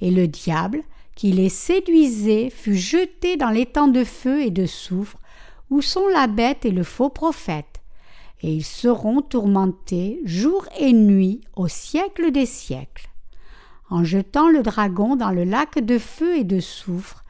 Et 0.02 0.10
le 0.10 0.28
diable, 0.28 0.82
qui 1.14 1.32
les 1.32 1.48
séduisait 1.48 2.50
fut 2.50 2.76
jeté 2.76 3.38
dans 3.38 3.48
l'étang 3.48 3.88
de 3.88 4.04
feu 4.04 4.42
et 4.42 4.50
de 4.50 4.66
soufre, 4.66 5.18
où 5.70 5.80
sont 5.80 6.08
la 6.08 6.26
bête 6.26 6.66
et 6.66 6.70
le 6.70 6.82
faux 6.82 7.08
prophète, 7.08 7.80
et 8.42 8.52
ils 8.52 8.64
seront 8.64 9.22
tourmentés 9.22 10.20
jour 10.24 10.66
et 10.78 10.92
nuit 10.92 11.40
au 11.56 11.68
siècle 11.68 12.30
des 12.30 12.46
siècles. 12.46 13.08
En 13.88 14.04
jetant 14.04 14.50
le 14.50 14.62
dragon 14.62 15.16
dans 15.16 15.30
le 15.30 15.44
lac 15.44 15.78
de 15.78 15.98
feu 15.98 16.36
et 16.36 16.44
de 16.44 16.60
soufre, 16.60 17.24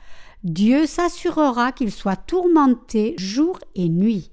Dieu 0.48 0.86
s'assurera 0.86 1.72
qu'il 1.72 1.92
soit 1.92 2.16
tourmenté 2.16 3.14
jour 3.18 3.58
et 3.74 3.88
nuit. 3.88 4.30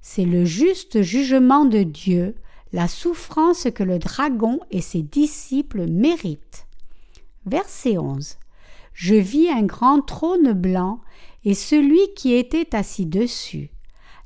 C'est 0.00 0.24
le 0.24 0.44
juste 0.44 1.02
jugement 1.02 1.64
de 1.64 1.82
Dieu, 1.82 2.34
la 2.72 2.88
souffrance 2.88 3.68
que 3.74 3.82
le 3.82 3.98
dragon 3.98 4.60
et 4.70 4.80
ses 4.80 5.02
disciples 5.02 5.86
méritent. 5.86 6.66
Verset 7.46 7.98
11. 7.98 8.36
Je 8.94 9.14
vis 9.14 9.50
un 9.50 9.62
grand 9.62 10.00
trône 10.00 10.52
blanc 10.52 11.00
et 11.44 11.54
celui 11.54 12.00
qui 12.16 12.32
était 12.34 12.74
assis 12.74 13.06
dessus. 13.06 13.70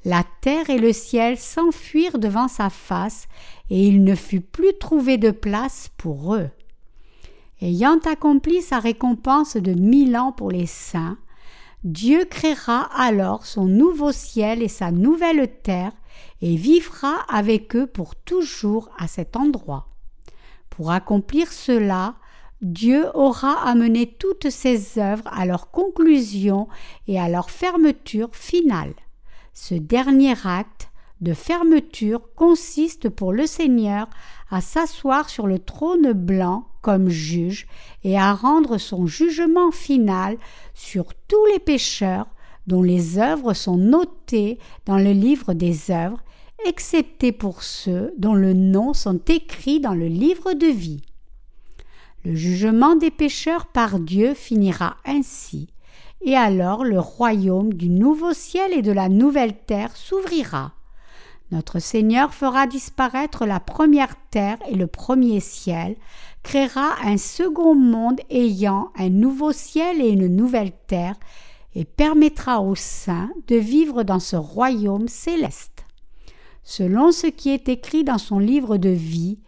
La 0.05 0.25
terre 0.41 0.71
et 0.71 0.79
le 0.79 0.93
ciel 0.93 1.37
s'enfuirent 1.37 2.19
devant 2.19 2.49
sa 2.49 2.71
face, 2.71 3.27
et 3.71 3.89
il 3.89 4.05
ne 4.05 4.15
fut 4.15 4.41
plus 4.41 4.79
trouvé 4.79 5.19
de 5.19 5.33
place 5.33 5.91
pour 5.97 6.35
eux. 6.35 6.51
Ayant 7.61 7.99
accompli 8.05 8.63
sa 8.63 8.79
récompense 8.79 9.57
de 9.57 9.73
mille 9.73 10.17
ans 10.17 10.33
pour 10.33 10.51
les 10.51 10.67
saints, 10.67 11.19
Dieu 11.85 12.25
créera 12.25 12.83
alors 12.95 13.47
son 13.47 13.65
nouveau 13.65 14.13
ciel 14.13 14.63
et 14.63 14.69
sa 14.69 14.91
nouvelle 14.91 15.49
terre, 15.63 15.93
et 16.41 16.57
vivra 16.57 17.15
avec 17.29 17.75
eux 17.77 17.87
pour 17.87 18.15
toujours 18.15 18.91
à 18.99 19.09
cet 19.09 19.37
endroit. 19.37 19.89
Pour 20.71 20.91
accomplir 20.93 21.53
cela, 21.53 22.15
Dieu 22.61 23.07
aura 23.15 23.69
amené 23.69 24.07
toutes 24.07 24.51
ses 24.51 24.99
œuvres 24.99 25.29
à 25.33 25.47
leur 25.47 25.71
conclusion 25.71 26.69
et 27.07 27.21
à 27.21 27.29
leur 27.29 27.51
fermeture 27.51 28.35
finale. 28.35 28.95
Ce 29.53 29.75
dernier 29.75 30.35
acte 30.45 30.88
de 31.21 31.35
fermeture 31.35 32.23
consiste 32.35 33.09
pour 33.09 33.33
le 33.33 33.47
Seigneur 33.47 34.09
à 34.51 34.61
s'asseoir 34.61 35.29
sur 35.29 35.47
le 35.47 35.59
trône 35.59 36.13
blanc 36.13 36.67
comme 36.81 37.09
juge 37.09 37.67
et 38.05 38.19
à 38.19 38.33
rendre 38.33 38.79
son 38.79 39.07
jugement 39.07 39.71
final 39.71 40.39
sur 40.75 41.15
tous 41.15 41.45
les 41.53 41.59
pécheurs 41.59 42.27
dont 42.67 42.83
les 42.83 43.19
œuvres 43.19 43.55
sont 43.55 43.77
notées 43.77 44.59
dans 44.87 44.99
le 44.99 45.13
livre 45.13 45.55
des 45.55 45.91
œuvres, 45.91 46.23
excepté 46.67 47.33
pour 47.33 47.63
ceux 47.63 48.13
dont 48.19 48.35
le 48.35 48.53
nom 48.53 48.93
sont 48.93 49.21
écrits 49.29 49.81
dans 49.81 49.95
le 49.95 50.07
livre 50.07 50.53
de 50.53 50.67
vie. 50.67 51.03
Le 52.25 52.35
jugement 52.35 52.95
des 52.95 53.11
pécheurs 53.11 53.67
par 53.67 53.99
Dieu 53.99 54.35
finira 54.35 54.97
ainsi, 55.07 55.69
et 56.21 56.37
alors 56.37 56.85
le 56.85 57.01
royaume 57.01 57.73
du 57.73 57.89
nouveau 57.89 58.35
ciel 58.35 58.73
et 58.73 58.83
de 58.83 58.93
la 58.93 59.09
nouvelle 59.09 59.57
terre 59.67 59.97
s'ouvrira. 59.97 60.73
Notre 61.51 61.79
Seigneur 61.79 62.35
fera 62.35 62.67
disparaître 62.67 63.47
la 63.47 63.59
première 63.59 64.17
terre 64.31 64.59
et 64.69 64.75
le 64.75 64.87
premier 64.87 65.41
ciel, 65.41 65.97
créera 66.43 66.97
un 67.05 67.17
second 67.17 67.75
monde 67.75 68.21
ayant 68.29 68.93
un 68.97 69.09
nouveau 69.09 69.53
ciel 69.53 70.01
et 70.03 70.11
une 70.11 70.29
nouvelle 70.29 70.73
terre, 70.87 71.17
et 71.75 71.85
permettra 71.85 72.61
aux 72.61 72.75
saints 72.75 73.31
de 73.47 73.57
vivre 73.57 74.03
dans 74.03 74.21
ce 74.21 74.37
royaume 74.37 75.09
céleste. 75.09 75.85
Selon 76.65 77.13
ce 77.13 77.27
qui 77.27 77.51
est 77.51 77.69
écrit 77.69 78.05
dans 78.05 78.19
son 78.19 78.39
livre 78.39 78.77
de 78.77 78.89
vie 78.91 79.39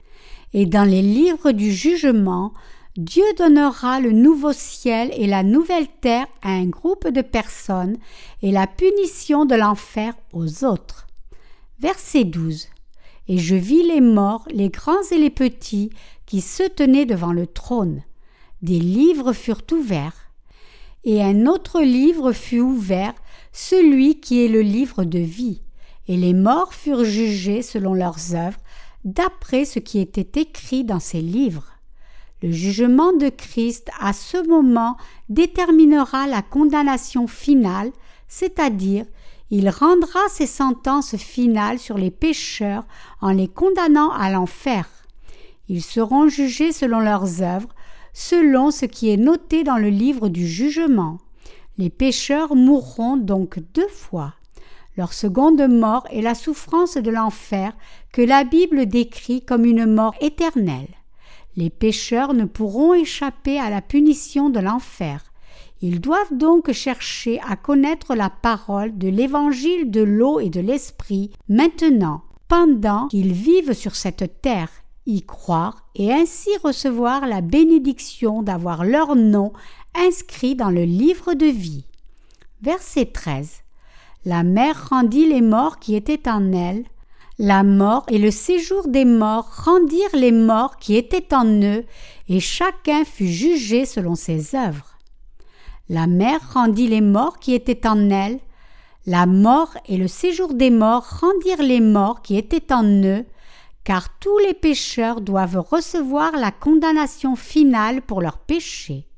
et 0.54 0.64
dans 0.64 0.84
les 0.84 1.02
livres 1.02 1.52
du 1.52 1.72
jugement, 1.72 2.52
Dieu 2.96 3.24
donnera 3.36 4.00
le 4.00 4.12
nouveau 4.12 4.52
ciel 4.52 5.10
et 5.14 5.26
la 5.26 5.42
nouvelle 5.42 5.88
terre 6.00 6.26
à 6.42 6.50
un 6.50 6.66
groupe 6.66 7.08
de 7.08 7.22
personnes 7.22 7.96
et 8.42 8.52
la 8.52 8.66
punition 8.66 9.44
de 9.44 9.54
l'enfer 9.54 10.14
aux 10.32 10.64
autres. 10.64 11.06
Verset 11.80 12.24
12. 12.24 12.66
Et 13.28 13.38
je 13.38 13.54
vis 13.54 13.82
les 13.82 14.02
morts, 14.02 14.46
les 14.50 14.68
grands 14.68 15.02
et 15.12 15.16
les 15.16 15.30
petits, 15.30 15.88
qui 16.26 16.42
se 16.42 16.62
tenaient 16.62 17.06
devant 17.06 17.32
le 17.32 17.46
trône. 17.46 18.02
Des 18.60 18.78
livres 18.78 19.32
furent 19.32 19.62
ouverts. 19.72 20.30
Et 21.04 21.22
un 21.22 21.46
autre 21.46 21.80
livre 21.80 22.32
fut 22.32 22.60
ouvert, 22.60 23.14
celui 23.52 24.20
qui 24.20 24.44
est 24.44 24.48
le 24.48 24.60
livre 24.60 25.04
de 25.04 25.20
vie. 25.20 25.62
Et 26.06 26.18
les 26.18 26.34
morts 26.34 26.74
furent 26.74 27.04
jugés 27.04 27.62
selon 27.62 27.94
leurs 27.94 28.34
œuvres, 28.34 28.60
d'après 29.06 29.64
ce 29.64 29.78
qui 29.78 30.00
était 30.00 30.38
écrit 30.38 30.84
dans 30.84 31.00
ces 31.00 31.22
livres. 31.22 31.72
Le 32.42 32.52
jugement 32.52 33.14
de 33.14 33.30
Christ 33.30 33.90
à 34.00 34.12
ce 34.12 34.46
moment 34.46 34.98
déterminera 35.30 36.26
la 36.26 36.42
condamnation 36.42 37.26
finale, 37.26 37.90
c'est-à-dire 38.28 39.06
il 39.50 39.68
rendra 39.68 40.20
ses 40.28 40.46
sentences 40.46 41.16
finales 41.16 41.78
sur 41.78 41.98
les 41.98 42.10
pécheurs 42.10 42.84
en 43.20 43.30
les 43.30 43.48
condamnant 43.48 44.10
à 44.10 44.30
l'enfer. 44.30 44.88
Ils 45.68 45.82
seront 45.82 46.28
jugés 46.28 46.72
selon 46.72 47.00
leurs 47.00 47.42
œuvres, 47.42 47.68
selon 48.12 48.70
ce 48.70 48.86
qui 48.86 49.10
est 49.10 49.16
noté 49.16 49.64
dans 49.64 49.76
le 49.76 49.88
livre 49.88 50.28
du 50.28 50.46
jugement. 50.46 51.18
Les 51.78 51.90
pécheurs 51.90 52.54
mourront 52.54 53.16
donc 53.16 53.58
deux 53.74 53.88
fois. 53.88 54.34
Leur 54.96 55.12
seconde 55.12 55.62
mort 55.68 56.06
est 56.10 56.22
la 56.22 56.34
souffrance 56.34 56.96
de 56.96 57.10
l'enfer 57.10 57.72
que 58.12 58.22
la 58.22 58.44
Bible 58.44 58.86
décrit 58.86 59.42
comme 59.42 59.64
une 59.64 59.86
mort 59.86 60.14
éternelle. 60.20 60.94
Les 61.56 61.70
pécheurs 61.70 62.34
ne 62.34 62.44
pourront 62.44 62.94
échapper 62.94 63.58
à 63.58 63.70
la 63.70 63.82
punition 63.82 64.50
de 64.50 64.60
l'enfer. 64.60 65.29
Ils 65.82 66.00
doivent 66.00 66.36
donc 66.36 66.72
chercher 66.72 67.40
à 67.48 67.56
connaître 67.56 68.14
la 68.14 68.28
parole 68.28 68.98
de 68.98 69.08
l'évangile 69.08 69.90
de 69.90 70.02
l'eau 70.02 70.38
et 70.38 70.50
de 70.50 70.60
l'esprit 70.60 71.30
maintenant, 71.48 72.22
pendant 72.48 73.08
qu'ils 73.08 73.32
vivent 73.32 73.72
sur 73.72 73.96
cette 73.96 74.42
terre, 74.42 74.70
y 75.06 75.22
croire 75.22 75.88
et 75.94 76.12
ainsi 76.12 76.50
recevoir 76.62 77.26
la 77.26 77.40
bénédiction 77.40 78.42
d'avoir 78.42 78.84
leur 78.84 79.16
nom 79.16 79.52
inscrit 79.94 80.54
dans 80.54 80.70
le 80.70 80.84
livre 80.84 81.34
de 81.34 81.46
vie. 81.46 81.84
Verset 82.62 83.06
13. 83.06 83.62
La 84.26 84.42
mère 84.42 84.90
rendit 84.90 85.26
les 85.26 85.40
morts 85.40 85.78
qui 85.78 85.96
étaient 85.96 86.28
en 86.28 86.52
elle, 86.52 86.84
la 87.38 87.62
mort 87.62 88.04
et 88.08 88.18
le 88.18 88.30
séjour 88.30 88.86
des 88.86 89.06
morts 89.06 89.64
rendirent 89.64 90.14
les 90.14 90.30
morts 90.30 90.76
qui 90.76 90.94
étaient 90.94 91.34
en 91.34 91.46
eux, 91.46 91.84
et 92.28 92.38
chacun 92.38 93.04
fut 93.06 93.28
jugé 93.28 93.86
selon 93.86 94.14
ses 94.14 94.54
œuvres. 94.54 94.89
La 95.90 96.06
mère 96.06 96.52
rendit 96.54 96.86
les 96.86 97.00
morts 97.00 97.40
qui 97.40 97.52
étaient 97.52 97.84
en 97.84 98.10
elle. 98.10 98.38
La 99.06 99.26
mort 99.26 99.76
et 99.86 99.96
le 99.96 100.06
séjour 100.06 100.54
des 100.54 100.70
morts 100.70 101.04
rendirent 101.20 101.64
les 101.64 101.80
morts 101.80 102.22
qui 102.22 102.36
étaient 102.36 102.72
en 102.72 102.84
eux, 102.84 103.24
car 103.82 104.16
tous 104.20 104.38
les 104.38 104.54
pécheurs 104.54 105.20
doivent 105.20 105.58
recevoir 105.58 106.30
la 106.36 106.52
condamnation 106.52 107.34
finale 107.34 108.02
pour 108.02 108.22
leurs 108.22 108.38
péchés. 108.38 109.08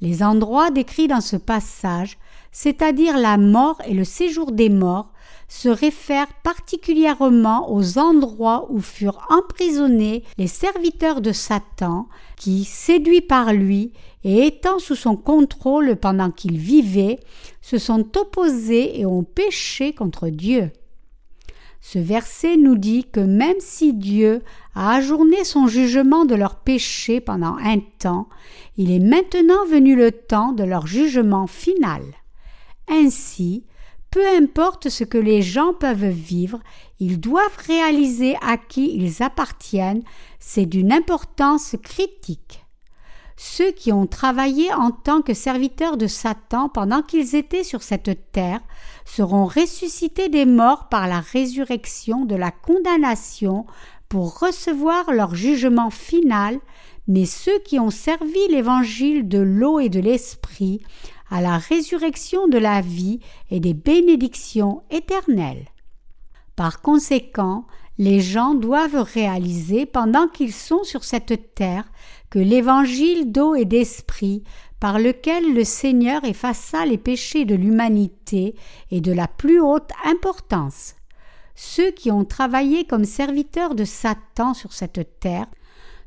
Les 0.00 0.22
endroits 0.22 0.70
décrits 0.70 1.08
dans 1.08 1.20
ce 1.20 1.34
passage, 1.34 2.16
c'est-à-dire 2.52 3.18
la 3.18 3.36
mort 3.36 3.82
et 3.84 3.92
le 3.92 4.04
séjour 4.04 4.52
des 4.52 4.68
morts, 4.68 5.10
se 5.48 5.70
réfèrent 5.70 6.32
particulièrement 6.42 7.72
aux 7.72 7.98
endroits 7.98 8.66
où 8.70 8.80
furent 8.80 9.26
emprisonnés 9.30 10.22
les 10.36 10.46
serviteurs 10.46 11.22
de 11.22 11.32
Satan, 11.32 12.06
qui, 12.36 12.64
séduits 12.64 13.22
par 13.22 13.54
lui 13.54 13.94
et 14.24 14.46
étant 14.46 14.78
sous 14.78 14.94
son 14.94 15.16
contrôle 15.16 15.96
pendant 15.96 16.30
qu'il 16.30 16.58
vivait, 16.58 17.18
se 17.62 17.78
sont 17.78 18.16
opposés 18.18 19.00
et 19.00 19.06
ont 19.06 19.24
péché 19.24 19.94
contre 19.94 20.28
Dieu. 20.28 20.70
Ce 21.80 21.98
verset 21.98 22.56
nous 22.56 22.76
dit 22.76 23.04
que 23.04 23.20
même 23.20 23.60
si 23.60 23.94
Dieu 23.94 24.42
a 24.74 24.96
ajourné 24.96 25.44
son 25.44 25.66
jugement 25.68 26.24
de 26.24 26.34
leurs 26.34 26.56
péchés 26.56 27.20
pendant 27.20 27.56
un 27.56 27.78
temps, 27.98 28.28
il 28.76 28.90
est 28.90 28.98
maintenant 28.98 29.64
venu 29.66 29.96
le 29.96 30.12
temps 30.12 30.52
de 30.52 30.64
leur 30.64 30.86
jugement 30.86 31.46
final. 31.46 32.02
Ainsi, 32.88 33.64
peu 34.10 34.26
importe 34.26 34.88
ce 34.88 35.04
que 35.04 35.18
les 35.18 35.42
gens 35.42 35.74
peuvent 35.74 36.08
vivre, 36.08 36.60
ils 36.98 37.20
doivent 37.20 37.58
réaliser 37.66 38.36
à 38.40 38.56
qui 38.56 38.96
ils 38.96 39.22
appartiennent, 39.22 40.02
c'est 40.38 40.66
d'une 40.66 40.92
importance 40.92 41.76
critique. 41.82 42.64
Ceux 43.36 43.70
qui 43.70 43.92
ont 43.92 44.08
travaillé 44.08 44.72
en 44.72 44.90
tant 44.90 45.22
que 45.22 45.32
serviteurs 45.32 45.96
de 45.96 46.08
Satan 46.08 46.68
pendant 46.68 47.02
qu'ils 47.02 47.36
étaient 47.36 47.62
sur 47.62 47.82
cette 47.82 48.32
terre 48.32 48.60
seront 49.04 49.46
ressuscités 49.46 50.28
des 50.28 50.44
morts 50.44 50.88
par 50.88 51.06
la 51.06 51.20
résurrection 51.20 52.24
de 52.24 52.34
la 52.34 52.50
condamnation 52.50 53.64
pour 54.08 54.40
recevoir 54.40 55.12
leur 55.12 55.36
jugement 55.36 55.90
final, 55.90 56.58
mais 57.06 57.26
ceux 57.26 57.58
qui 57.60 57.78
ont 57.78 57.90
servi 57.90 58.40
l'évangile 58.50 59.28
de 59.28 59.38
l'eau 59.38 59.78
et 59.78 59.88
de 59.88 60.00
l'esprit 60.00 60.80
à 61.30 61.40
la 61.40 61.58
résurrection 61.58 62.48
de 62.48 62.58
la 62.58 62.80
vie 62.80 63.20
et 63.50 63.60
des 63.60 63.74
bénédictions 63.74 64.82
éternelles. 64.90 65.66
Par 66.56 66.80
conséquent, 66.80 67.66
les 67.98 68.20
gens 68.20 68.54
doivent 68.54 69.02
réaliser 69.02 69.86
pendant 69.86 70.28
qu'ils 70.28 70.52
sont 70.52 70.84
sur 70.84 71.04
cette 71.04 71.54
terre 71.54 71.90
que 72.30 72.38
l'évangile 72.38 73.32
d'eau 73.32 73.54
et 73.54 73.64
d'esprit 73.64 74.44
par 74.80 74.98
lequel 74.98 75.54
le 75.54 75.64
Seigneur 75.64 76.24
effaça 76.24 76.86
les 76.86 76.98
péchés 76.98 77.44
de 77.44 77.56
l'humanité 77.56 78.54
et 78.90 79.00
de 79.00 79.12
la 79.12 79.26
plus 79.26 79.60
haute 79.60 79.90
importance. 80.04 80.94
Ceux 81.56 81.90
qui 81.90 82.12
ont 82.12 82.24
travaillé 82.24 82.84
comme 82.84 83.04
serviteurs 83.04 83.74
de 83.74 83.84
Satan 83.84 84.54
sur 84.54 84.72
cette 84.72 85.18
terre 85.18 85.46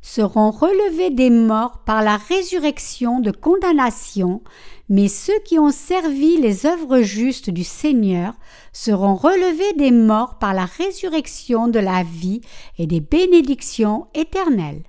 seront 0.01 0.51
relevés 0.51 1.11
des 1.11 1.29
morts 1.29 1.83
par 1.85 2.01
la 2.01 2.17
résurrection 2.17 3.19
de 3.19 3.31
condamnation, 3.31 4.41
mais 4.89 5.07
ceux 5.07 5.39
qui 5.45 5.59
ont 5.59 5.71
servi 5.71 6.37
les 6.37 6.65
œuvres 6.65 7.01
justes 7.01 7.49
du 7.49 7.63
Seigneur 7.63 8.33
seront 8.73 9.15
relevés 9.15 9.73
des 9.77 9.91
morts 9.91 10.37
par 10.39 10.53
la 10.53 10.65
résurrection 10.65 11.67
de 11.67 11.79
la 11.79 12.03
vie 12.03 12.41
et 12.77 12.87
des 12.87 12.99
bénédictions 12.99 14.07
éternelles. 14.13 14.83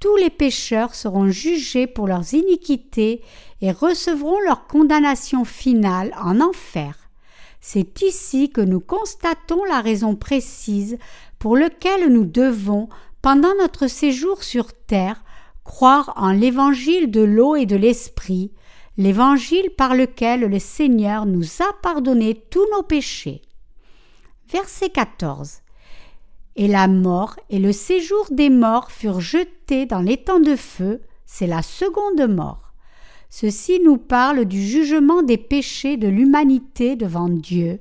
Tous 0.00 0.16
les 0.16 0.30
pécheurs 0.30 0.96
seront 0.96 1.28
jugés 1.28 1.86
pour 1.86 2.08
leurs 2.08 2.34
iniquités 2.34 3.22
et 3.60 3.70
recevront 3.70 4.40
leur 4.40 4.66
condamnation 4.66 5.44
finale 5.44 6.12
en 6.20 6.40
enfer. 6.40 7.02
C'est 7.60 8.02
ici 8.02 8.50
que 8.50 8.60
nous 8.60 8.80
constatons 8.80 9.64
la 9.64 9.80
raison 9.80 10.16
précise 10.16 10.98
pour 11.38 11.56
laquelle 11.56 12.12
nous 12.12 12.24
devons, 12.24 12.88
pendant 13.22 13.54
notre 13.60 13.86
séjour 13.86 14.42
sur 14.42 14.72
terre, 14.72 15.24
croire 15.62 16.12
en 16.16 16.32
l'évangile 16.32 17.10
de 17.10 17.20
l'eau 17.20 17.54
et 17.54 17.66
de 17.66 17.76
l'esprit, 17.76 18.50
l'évangile 18.98 19.70
par 19.78 19.94
lequel 19.94 20.40
le 20.40 20.58
Seigneur 20.58 21.24
nous 21.24 21.62
a 21.62 21.72
pardonné 21.82 22.34
tous 22.34 22.66
nos 22.72 22.82
péchés. 22.82 23.40
Verset 24.50 24.90
14. 24.90 25.60
Et 26.56 26.66
la 26.66 26.88
mort 26.88 27.36
et 27.48 27.60
le 27.60 27.72
séjour 27.72 28.26
des 28.32 28.50
morts 28.50 28.90
furent 28.90 29.20
jetés 29.20 29.86
dans 29.86 30.00
l'étang 30.00 30.40
de 30.40 30.56
feu, 30.56 31.00
c'est 31.24 31.46
la 31.46 31.62
seconde 31.62 32.28
mort. 32.28 32.72
Ceci 33.30 33.80
nous 33.82 33.96
parle 33.96 34.44
du 34.44 34.60
jugement 34.60 35.22
des 35.22 35.38
péchés 35.38 35.96
de 35.96 36.08
l'humanité 36.08 36.96
devant 36.96 37.28
Dieu, 37.28 37.78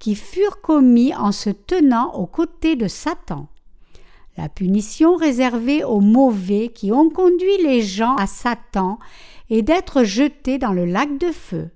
qui 0.00 0.16
furent 0.16 0.60
commis 0.60 1.14
en 1.14 1.32
se 1.32 1.48
tenant 1.48 2.12
aux 2.14 2.26
côtés 2.26 2.74
de 2.74 2.88
Satan 2.88 3.48
la 4.40 4.48
punition 4.48 5.16
réservée 5.16 5.84
aux 5.84 6.00
mauvais 6.00 6.68
qui 6.68 6.92
ont 6.92 7.10
conduit 7.10 7.58
les 7.62 7.82
gens 7.82 8.16
à 8.16 8.26
Satan 8.26 8.98
est 9.50 9.60
d'être 9.60 10.02
jetés 10.02 10.56
dans 10.56 10.72
le 10.72 10.86
lac 10.86 11.18
de 11.18 11.30
feu. 11.30 11.68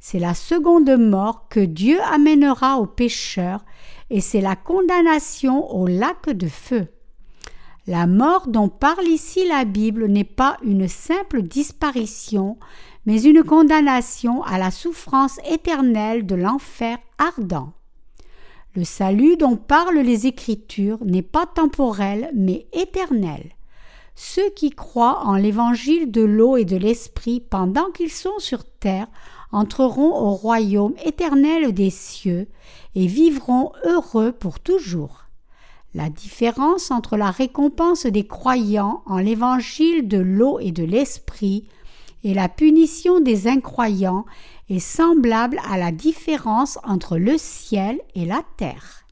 C'est 0.00 0.18
la 0.18 0.32
seconde 0.32 0.88
mort 0.98 1.48
que 1.50 1.60
Dieu 1.60 1.98
amènera 2.10 2.78
aux 2.78 2.86
pécheurs 2.86 3.62
et 4.08 4.22
c'est 4.22 4.40
la 4.40 4.56
condamnation 4.56 5.70
au 5.70 5.86
lac 5.86 6.30
de 6.30 6.48
feu. 6.48 6.86
La 7.86 8.06
mort 8.06 8.46
dont 8.48 8.70
parle 8.70 9.06
ici 9.06 9.46
la 9.46 9.66
Bible 9.66 10.06
n'est 10.06 10.24
pas 10.24 10.56
une 10.62 10.88
simple 10.88 11.42
disparition, 11.42 12.56
mais 13.04 13.22
une 13.22 13.42
condamnation 13.42 14.42
à 14.44 14.56
la 14.56 14.70
souffrance 14.70 15.38
éternelle 15.46 16.24
de 16.24 16.36
l'enfer 16.36 16.96
ardent. 17.18 17.74
Le 18.74 18.84
salut 18.84 19.36
dont 19.36 19.56
parlent 19.56 20.00
les 20.00 20.26
Écritures 20.26 21.04
n'est 21.04 21.22
pas 21.22 21.46
temporel 21.46 22.30
mais 22.34 22.66
éternel. 22.72 23.52
Ceux 24.14 24.50
qui 24.50 24.70
croient 24.70 25.26
en 25.26 25.36
l'évangile 25.36 26.10
de 26.10 26.22
l'eau 26.22 26.56
et 26.56 26.64
de 26.64 26.76
l'esprit 26.76 27.40
pendant 27.40 27.90
qu'ils 27.92 28.10
sont 28.12 28.38
sur 28.38 28.64
terre 28.64 29.06
entreront 29.52 30.12
au 30.14 30.32
royaume 30.32 30.94
éternel 31.04 31.72
des 31.72 31.90
cieux 31.90 32.48
et 32.94 33.06
vivront 33.06 33.72
heureux 33.84 34.32
pour 34.32 34.60
toujours. 34.60 35.24
La 35.94 36.10
différence 36.10 36.90
entre 36.90 37.16
la 37.16 37.30
récompense 37.30 38.06
des 38.06 38.26
croyants 38.26 39.02
en 39.06 39.18
l'évangile 39.18 40.06
de 40.06 40.18
l'eau 40.18 40.58
et 40.58 40.72
de 40.72 40.84
l'esprit 40.84 41.66
et 42.24 42.34
la 42.34 42.48
punition 42.48 43.20
des 43.20 43.46
incroyants 43.46 44.24
est 44.68 44.78
semblable 44.78 45.60
à 45.68 45.78
la 45.78 45.92
différence 45.92 46.78
entre 46.84 47.16
le 47.16 47.38
ciel 47.38 48.00
et 48.14 48.24
la 48.24 48.42
terre. 48.56 49.06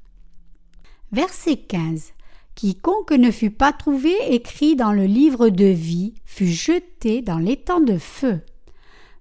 Verset 1.12 1.56
15. 1.56 2.12
Quiconque 2.54 3.12
ne 3.12 3.30
fut 3.30 3.50
pas 3.50 3.72
trouvé 3.72 4.14
écrit 4.30 4.76
dans 4.76 4.92
le 4.92 5.04
livre 5.04 5.50
de 5.50 5.66
vie 5.66 6.14
fut 6.24 6.46
jeté 6.46 7.22
dans 7.22 7.38
l'étang 7.38 7.80
de 7.80 7.98
feu. 7.98 8.40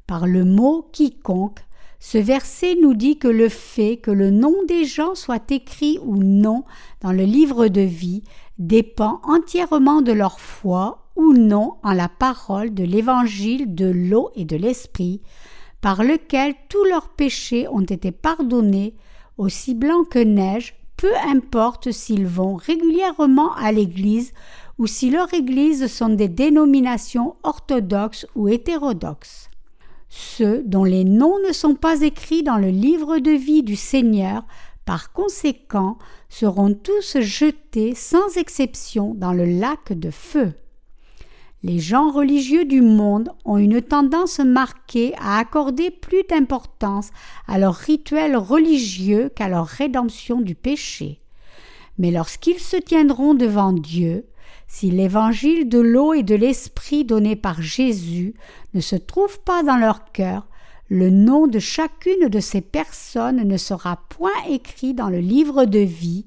Par 0.08 0.26
le 0.26 0.46
mot 0.46 0.90
quiconque, 0.92 1.60
ce 2.00 2.18
verset 2.18 2.76
nous 2.82 2.94
dit 2.94 3.18
que 3.18 3.28
le 3.28 3.50
fait 3.50 3.98
que 3.98 4.12
le 4.12 4.30
nom 4.30 4.54
des 4.68 4.86
gens 4.86 5.16
soit 5.16 5.52
écrit 5.52 6.00
ou 6.04 6.18
non 6.18 6.64
dans 7.02 7.12
le 7.12 7.24
livre 7.24 7.68
de 7.68 7.82
vie 7.82 8.24
dépend 8.58 9.22
entièrement 9.24 10.02
de 10.02 10.12
leur 10.12 10.40
foi 10.40 11.05
ou 11.16 11.34
non 11.34 11.76
en 11.84 11.94
la 11.94 12.10
parole 12.10 12.74
de 12.74 12.84
l'évangile 12.84 13.74
de 13.74 13.86
l'eau 13.86 14.32
et 14.36 14.46
de 14.46 14.56
l'esprit, 14.56 15.22
par 15.82 16.04
lequel 16.04 16.56
tous 16.70 16.84
leurs 16.86 17.10
péchés 17.10 17.68
ont 17.68 17.82
été 17.82 18.12
pardonnés, 18.12 18.96
aussi 19.38 19.76
blancs 19.76 20.10
que 20.10 20.20
neige, 20.20 20.76
peu 20.98 21.12
importe 21.28 21.92
s'ils 21.92 22.28
vont 22.28 22.56
régulièrement 22.56 23.54
à 23.56 23.72
l'Église 23.72 24.34
ou 24.78 24.88
si 24.88 25.10
leur 25.10 25.34
Église 25.34 25.88
sont 25.88 26.10
des 26.10 26.28
dénominations 26.28 27.36
orthodoxes 27.44 28.26
ou 28.36 28.48
hétérodoxes. 28.48 29.50
Ceux 30.10 30.64
dont 30.64 30.84
les 30.84 31.04
noms 31.04 31.40
ne 31.46 31.52
sont 31.52 31.76
pas 31.76 32.02
écrits 32.02 32.44
dans 32.44 32.58
le 32.58 32.70
livre 32.70 33.20
de 33.20 33.32
vie 33.32 33.64
du 33.64 33.76
Seigneur, 33.76 34.46
par 34.86 35.12
conséquent, 35.12 35.98
seront 36.30 36.74
tous 36.74 37.20
jetés 37.20 37.96
sans 37.96 38.38
exception 38.38 39.14
dans 39.16 39.34
le 39.34 39.46
lac 39.46 39.94
de 39.94 40.12
feu. 40.12 40.54
Les 41.68 41.80
gens 41.80 42.12
religieux 42.12 42.64
du 42.64 42.82
monde 42.82 43.32
ont 43.44 43.58
une 43.58 43.82
tendance 43.82 44.38
marquée 44.38 45.16
à 45.18 45.40
accorder 45.40 45.90
plus 45.90 46.22
d'importance 46.30 47.10
à 47.48 47.58
leurs 47.58 47.74
rituels 47.74 48.38
religieux 48.38 49.32
qu'à 49.36 49.50
leur 49.50 49.66
rédemption 49.66 50.42
du 50.42 50.54
péché. 50.54 51.22
Mais 51.98 52.12
lorsqu'ils 52.12 52.60
se 52.60 52.78
tiendront 52.78 53.34
devant 53.34 53.74
Dieu, 53.74 54.28
si 54.68 54.92
l'évangile 54.92 55.68
de 55.68 55.80
l'eau 55.80 56.14
et 56.14 56.22
de 56.22 56.36
l'esprit 56.36 57.04
donné 57.04 57.36
par 57.36 57.64
Jésus 57.64 58.36
ne 58.76 58.80
se 58.80 58.96
trouve 58.96 59.40
pas 59.40 59.64
dans 59.64 59.78
leur 59.78 60.12
cœur, 60.12 60.46
le 60.88 61.10
nom 61.10 61.48
de 61.48 61.58
chacune 61.58 62.30
de 62.30 62.40
ces 62.40 62.62
personnes 62.62 63.44
ne 63.44 63.58
sera 63.58 64.02
point 64.10 64.30
écrit 64.48 64.94
dans 64.94 65.10
le 65.10 65.20
livre 65.20 65.66
de 65.66 65.80
vie, 65.80 66.26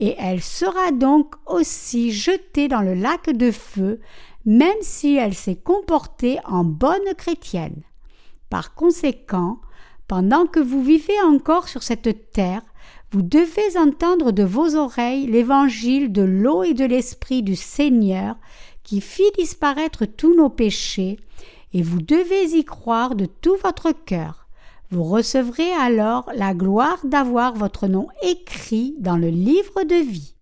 et 0.00 0.16
elle 0.18 0.42
sera 0.42 0.90
donc 0.90 1.34
aussi 1.46 2.10
jetée 2.10 2.66
dans 2.66 2.82
le 2.82 2.94
lac 2.94 3.30
de 3.30 3.52
feu, 3.52 4.00
même 4.46 4.80
si 4.80 5.16
elle 5.16 5.34
s'est 5.34 5.56
comportée 5.56 6.38
en 6.46 6.64
bonne 6.64 7.14
chrétienne. 7.18 7.82
Par 8.48 8.74
conséquent, 8.74 9.58
pendant 10.06 10.46
que 10.46 10.60
vous 10.60 10.82
vivez 10.82 11.20
encore 11.24 11.68
sur 11.68 11.82
cette 11.82 12.30
terre, 12.30 12.62
vous 13.10 13.22
devez 13.22 13.76
entendre 13.76 14.30
de 14.30 14.44
vos 14.44 14.76
oreilles 14.76 15.26
l'évangile 15.26 16.12
de 16.12 16.22
l'eau 16.22 16.62
et 16.62 16.74
de 16.74 16.84
l'esprit 16.84 17.42
du 17.42 17.56
Seigneur 17.56 18.36
qui 18.84 19.00
fit 19.00 19.32
disparaître 19.36 20.06
tous 20.06 20.36
nos 20.36 20.48
péchés, 20.48 21.18
et 21.72 21.82
vous 21.82 22.00
devez 22.00 22.56
y 22.56 22.64
croire 22.64 23.16
de 23.16 23.26
tout 23.26 23.56
votre 23.64 23.90
cœur. 23.90 24.46
Vous 24.90 25.02
recevrez 25.02 25.72
alors 25.72 26.30
la 26.36 26.54
gloire 26.54 27.04
d'avoir 27.04 27.54
votre 27.54 27.88
nom 27.88 28.06
écrit 28.22 28.94
dans 29.00 29.16
le 29.16 29.28
livre 29.28 29.82
de 29.82 29.96
vie. 29.96 30.35